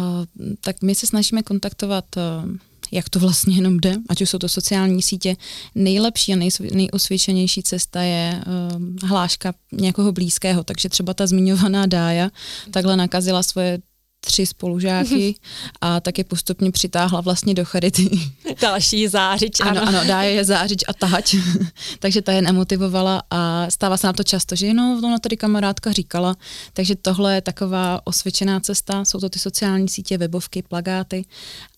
tak 0.60 0.82
my 0.82 0.94
se 0.94 1.06
snažíme 1.06 1.42
kontaktovat 1.42 2.04
uh, 2.16 2.50
jak 2.92 3.08
to 3.08 3.18
vlastně 3.18 3.56
jenom 3.56 3.80
jde, 3.80 3.96
ať 4.08 4.22
už 4.22 4.30
jsou 4.30 4.38
to 4.38 4.48
sociální 4.48 5.02
sítě. 5.02 5.36
Nejlepší 5.74 6.32
a 6.32 6.36
nej, 6.36 6.50
nejosvědčenější 6.72 7.62
cesta 7.62 8.02
je 8.02 8.42
uh, 8.46 9.08
hláška 9.08 9.54
někoho 9.72 10.12
blízkého, 10.12 10.64
takže 10.64 10.88
třeba 10.88 11.14
ta 11.14 11.26
zmiňovaná 11.26 11.86
Dája 11.86 12.30
takhle 12.70 12.96
nakazila 12.96 13.42
svoje 13.42 13.78
tři 14.20 14.46
spolužáky 14.46 15.34
a 15.80 16.00
taky 16.00 16.24
postupně 16.24 16.70
přitáhla 16.70 17.20
vlastně 17.20 17.54
do 17.54 17.64
charity. 17.64 18.10
Další 18.60 19.08
zářič, 19.08 19.60
ano. 19.60 19.70
Ano, 19.70 19.88
ano 19.88 20.08
Dája 20.08 20.30
je 20.30 20.44
zářič 20.44 20.84
a 20.88 20.92
tahač, 20.92 21.34
takže 21.98 22.22
ta 22.22 22.32
je 22.32 22.42
nemotivovala 22.42 23.22
a 23.30 23.66
stává 23.70 23.96
se 23.96 24.06
nám 24.06 24.14
to 24.14 24.22
často, 24.22 24.56
že 24.56 24.74
no, 24.74 25.00
ona 25.04 25.18
tady 25.18 25.36
kamarádka 25.36 25.92
říkala, 25.92 26.36
takže 26.72 26.94
tohle 26.96 27.34
je 27.34 27.40
taková 27.40 28.00
osvědčená 28.04 28.60
cesta, 28.60 29.04
jsou 29.04 29.20
to 29.20 29.28
ty 29.28 29.38
sociální 29.38 29.88
sítě, 29.88 30.18
webovky, 30.18 30.62
plagáty 30.62 31.24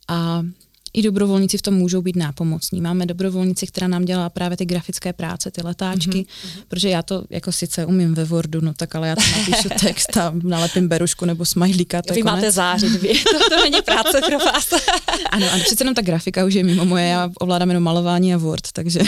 a 0.09 0.43
i 0.95 1.03
dobrovolníci 1.03 1.59
v 1.59 1.63
tom 1.63 1.75
můžou 1.75 2.03
být 2.03 2.17
nápomocní. 2.17 2.81
Máme 2.81 3.07
dobrovolníci, 3.07 3.67
která 3.67 3.89
nám 3.89 4.05
dělá 4.05 4.31
právě 4.31 4.57
ty 4.57 4.65
grafické 4.65 5.13
práce, 5.13 5.51
ty 5.51 5.63
letáčky, 5.63 6.19
mm-hmm. 6.19 6.63
protože 6.69 6.89
já 6.89 7.03
to 7.03 7.25
jako 7.31 7.53
sice 7.53 7.87
umím 7.87 8.15
ve 8.15 8.25
Wordu, 8.25 8.61
no 8.61 8.75
tak 8.75 8.95
ale 8.95 9.09
já 9.09 9.17
tam 9.17 9.25
napíšu 9.39 9.69
text 9.81 10.17
a 10.17 10.33
nalepím 10.43 10.89
berušku 10.89 11.25
nebo 11.25 11.45
smajlíka. 11.45 12.03
Vy 12.15 12.23
konec. 12.23 12.25
máte 12.25 12.51
zářit, 12.51 13.03
vy. 13.03 13.13
To, 13.33 13.57
to 13.57 13.63
není 13.65 13.83
práce 13.83 14.21
pro 14.27 14.39
vás. 14.39 14.73
ano, 15.31 15.47
ano, 15.53 15.63
přece 15.65 15.83
jenom 15.83 15.95
ta 15.95 16.03
grafika 16.03 16.45
už 16.45 16.55
je 16.55 16.65
mimo 16.65 16.85
moje, 16.85 17.09
já 17.09 17.31
ovládám 17.41 17.69
jenom 17.69 17.83
malování 17.83 18.35
a 18.35 18.37
Word, 18.37 18.73
takže... 18.73 19.01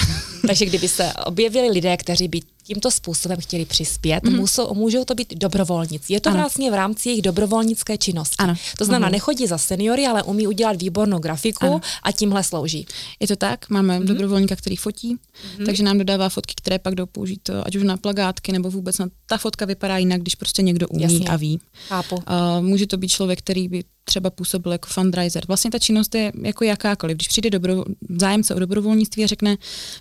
takže 0.47 0.67
kdyby 0.67 0.89
se 0.89 1.13
objevili 1.27 1.69
lidé, 1.71 1.97
kteří 1.97 2.29
by 2.29 2.41
tímto 2.65 2.91
způsobem 2.91 3.41
chtěli 3.41 3.65
přispět, 3.65 4.25
mm-hmm. 4.25 4.37
musou, 4.37 4.75
můžou 4.75 5.05
to 5.05 5.15
být 5.15 5.35
dobrovolníci. 5.35 6.13
Je 6.13 6.21
to 6.21 6.31
ano. 6.31 6.39
vlastně 6.39 6.71
v 6.71 6.75
rámci 6.75 7.09
jejich 7.09 7.23
dobrovolnické 7.23 7.99
činnosti. 7.99 8.37
Ano. 8.39 8.55
To 8.79 8.85
znamená, 8.85 9.09
mm-hmm. 9.09 9.13
nechodí 9.13 9.47
za 9.47 9.59
seniory, 9.59 10.07
ale 10.07 10.23
umí 10.23 10.47
udělat 10.47 10.83
výbornou 10.83 11.19
grafiku 11.19 11.67
ano. 11.67 11.81
a 12.03 12.13
tímhle 12.13 12.45
slouží. 12.45 12.87
Je 13.21 13.29
to 13.29 13.37
tak, 13.37 13.71
máme 13.71 13.99
mm-hmm. 13.99 14.05
dobrovolníka, 14.05 14.57
který 14.57 14.77
fotí, 14.77 15.17
mm-hmm. 15.17 15.67
takže 15.67 15.83
nám 15.83 15.99
dodává 15.99 16.29
fotky, 16.29 16.55
které 16.57 16.79
pak 16.79 16.95
jdou 16.95 17.07
použít, 17.07 17.51
ať 17.65 17.77
už 17.77 17.83
na 17.83 17.97
plagátky 17.97 18.53
nebo 18.53 18.71
vůbec 18.71 18.99
na 18.99 19.09
ta 19.27 19.39
fotka 19.39 19.65
vypadá 19.65 19.99
jinak, 19.99 20.21
když 20.21 20.35
prostě 20.35 20.63
někdo 20.63 20.89
umí 20.89 21.03
Jasně. 21.03 21.29
a 21.29 21.37
ví. 21.37 21.61
Chápu. 21.89 22.17
Uh, 22.17 22.23
může 22.61 22.87
to 22.87 22.97
být 22.97 23.09
člověk, 23.09 23.39
který 23.39 23.69
by 23.69 23.85
třeba 24.05 24.31
působil 24.31 24.73
jako 24.73 24.89
fundraiser. 24.89 25.43
Vlastně 25.49 25.71
ta 25.71 25.79
činnost 25.79 26.15
je 26.15 26.33
jako 26.43 26.65
jakákoliv. 26.65 27.17
Když 27.17 27.29
přijde 27.29 27.51
dobro, 27.51 27.85
zájemce 28.21 28.55
o 28.55 28.59
dobrovolnictví 28.59 29.25
a 29.25 29.27
řekne, 29.27 29.57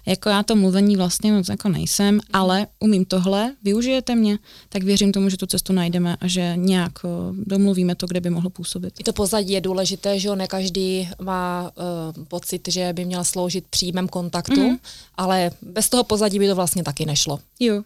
jako 0.06 0.30
já 0.30 0.44
to 0.44 0.56
mluvení 0.56 0.98
vlastně 0.98 1.32
moc 1.32 1.50
jako 1.50 1.70
nejsem, 1.70 2.20
ale 2.34 2.68
umím 2.80 3.06
tohle, 3.06 3.56
využijete 3.64 4.16
mě, 4.16 4.38
tak 4.70 4.84
věřím 4.84 5.12
tomu, 5.12 5.30
že 5.30 5.38
tu 5.38 5.46
cestu 5.46 5.74
najdeme 5.74 6.18
a 6.22 6.28
že 6.28 6.54
nějak 6.56 6.92
domluvíme 7.32 7.96
to, 7.96 8.08
kde 8.08 8.22
by 8.22 8.30
mohlo 8.30 8.50
působit. 8.50 8.94
I 9.00 9.04
to 9.04 9.14
pozadí 9.14 9.54
je 9.54 9.62
důležité, 9.62 10.20
že 10.20 10.36
ne 10.36 10.48
každý 10.48 11.10
má 11.22 11.72
uh, 12.18 12.24
pocit, 12.26 12.68
že 12.68 12.94
by 12.94 13.06
měl 13.06 13.24
sloužit 13.24 13.66
příjmem 13.70 14.08
kontaktu, 14.08 14.70
mm. 14.70 14.78
ale 15.16 15.52
bez 15.62 15.90
toho 15.90 16.04
pozadí 16.04 16.40
by 16.40 16.48
to 16.48 16.56
vlastně 16.56 16.84
taky 16.84 17.06
nešlo. 17.06 17.40
Jo. 17.60 17.84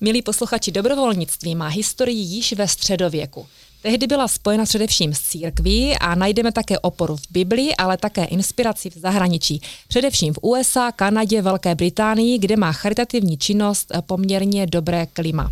Milí 0.00 0.22
posluchači, 0.22 0.72
dobrovolnictví 0.72 1.54
má 1.54 1.68
historii 1.68 2.18
již 2.18 2.52
ve 2.52 2.68
středověku. 2.68 3.46
Tehdy 3.82 4.06
byla 4.06 4.28
spojena 4.28 4.64
především 4.64 5.14
s 5.14 5.20
církví 5.20 5.96
a 5.96 6.14
najdeme 6.14 6.52
také 6.52 6.78
oporu 6.78 7.16
v 7.16 7.22
Biblii, 7.30 7.74
ale 7.76 7.96
také 7.96 8.24
inspiraci 8.24 8.90
v 8.90 8.98
zahraničí. 8.98 9.60
Především 9.88 10.34
v 10.34 10.38
USA, 10.42 10.92
Kanadě, 10.92 11.42
Velké 11.42 11.74
Británii, 11.74 12.38
kde 12.38 12.56
má 12.56 12.72
charitativní 12.72 13.38
činnost 13.38 13.92
poměrně 14.06 14.66
dobré 14.66 15.06
klima. 15.06 15.50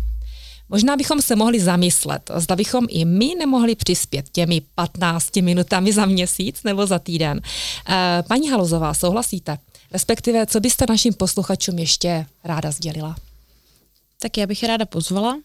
Možná 0.69 0.95
bychom 0.97 1.21
se 1.21 1.35
mohli 1.35 1.59
zamyslet, 1.59 2.31
zda 2.35 2.55
bychom 2.55 2.85
i 2.89 3.05
my 3.05 3.35
nemohli 3.39 3.75
přispět 3.75 4.29
těmi 4.31 4.61
15 4.75 5.35
minutami 5.35 5.93
za 5.93 6.05
měsíc 6.05 6.63
nebo 6.63 6.87
za 6.87 6.99
týden. 6.99 7.41
Eh, 7.89 8.23
paní 8.27 8.49
Halozová, 8.49 8.93
souhlasíte? 8.93 9.57
Respektive, 9.91 10.45
co 10.45 10.59
byste 10.59 10.85
našim 10.89 11.13
posluchačům 11.13 11.79
ještě 11.79 12.25
ráda 12.43 12.71
sdělila? 12.71 13.15
Tak 14.19 14.37
já 14.37 14.47
bych 14.47 14.63
ráda 14.63 14.85
pozvala, 14.85 15.37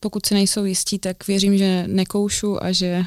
pokud 0.00 0.26
si 0.26 0.34
nejsou 0.34 0.64
jistí, 0.64 0.98
tak 0.98 1.26
věřím, 1.26 1.58
že 1.58 1.84
nekoušu 1.86 2.64
a 2.64 2.72
že 2.72 2.86
eh, 2.86 3.04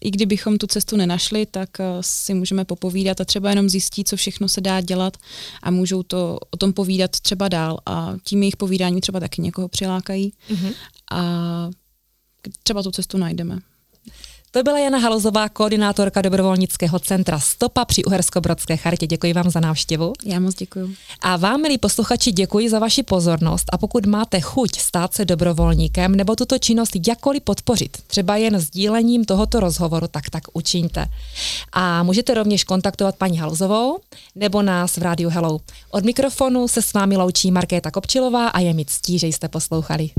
i 0.00 0.10
kdybychom 0.10 0.58
tu 0.58 0.66
cestu 0.66 0.96
nenašli, 0.96 1.46
tak 1.46 1.80
eh, 1.80 1.84
si 2.00 2.34
můžeme 2.34 2.64
popovídat 2.64 3.20
a 3.20 3.24
třeba 3.24 3.50
jenom 3.50 3.68
zjistí, 3.68 4.04
co 4.04 4.16
všechno 4.16 4.48
se 4.48 4.60
dá 4.60 4.80
dělat 4.80 5.16
a 5.62 5.70
můžou 5.70 6.02
to 6.02 6.38
o 6.50 6.56
tom 6.56 6.72
povídat 6.72 7.10
třeba 7.10 7.48
dál 7.48 7.78
a 7.86 8.14
tím 8.24 8.42
jejich 8.42 8.56
povídání 8.56 9.00
třeba 9.00 9.20
taky 9.20 9.42
někoho 9.42 9.68
přilákají 9.68 10.32
mm-hmm. 10.50 10.74
a 11.10 11.70
třeba 12.62 12.82
tu 12.82 12.90
cestu 12.90 13.18
najdeme. 13.18 13.58
To 14.54 14.62
byla 14.62 14.78
Jana 14.78 14.98
Halozová, 14.98 15.48
koordinátorka 15.48 16.22
dobrovolnického 16.22 16.98
centra 16.98 17.38
Stopa 17.38 17.84
při 17.84 18.02
Uhersko-Brodské 18.04 18.76
chartě. 18.76 19.06
Děkuji 19.06 19.32
vám 19.32 19.50
za 19.50 19.60
návštěvu. 19.60 20.12
Já 20.24 20.40
moc 20.40 20.54
děkuji. 20.54 20.94
A 21.20 21.36
vám, 21.36 21.62
milí 21.62 21.78
posluchači, 21.78 22.32
děkuji 22.32 22.70
za 22.70 22.78
vaši 22.78 23.02
pozornost 23.02 23.64
a 23.72 23.78
pokud 23.78 24.06
máte 24.06 24.40
chuť 24.40 24.78
stát 24.78 25.14
se 25.14 25.24
dobrovolníkem 25.24 26.14
nebo 26.14 26.36
tuto 26.36 26.58
činnost 26.58 26.92
jakkoliv 27.08 27.42
podpořit, 27.42 27.96
třeba 28.06 28.36
jen 28.36 28.60
sdílením 28.60 29.24
tohoto 29.24 29.60
rozhovoru, 29.60 30.06
tak 30.10 30.30
tak 30.30 30.42
učiňte. 30.52 31.06
A 31.72 32.02
můžete 32.02 32.34
rovněž 32.34 32.64
kontaktovat 32.64 33.16
paní 33.16 33.38
Halozovou 33.38 33.98
nebo 34.34 34.62
nás 34.62 34.96
v 34.96 35.02
rádiu 35.02 35.30
Hello. 35.30 35.58
Od 35.90 36.04
mikrofonu 36.04 36.68
se 36.68 36.82
s 36.82 36.92
vámi 36.92 37.16
loučí 37.16 37.50
Markéta 37.50 37.90
Kopčilová 37.90 38.48
a 38.48 38.60
je 38.60 38.74
mi 38.74 38.84
ctí, 38.84 39.18
že 39.18 39.26
jste 39.26 39.48
poslouchali. 39.48 40.10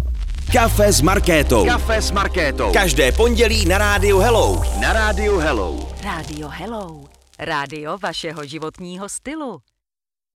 Kafe 0.53 0.93
s 0.93 1.01
Markétou. 1.01 1.65
Kafe 1.65 2.01
s 2.01 2.11
Markétou. 2.11 2.71
Každé 2.73 3.11
pondělí 3.11 3.65
na 3.65 3.77
rádiu 3.77 4.19
Hello. 4.25 4.57
Na 4.81 4.93
rádiu 4.93 5.37
Hello. 5.37 5.77
Rádio 6.01 6.47
Hello. 6.49 7.03
Rádio 7.39 7.97
vašeho 7.97 8.45
životního 8.45 9.09
stylu. 9.09 9.61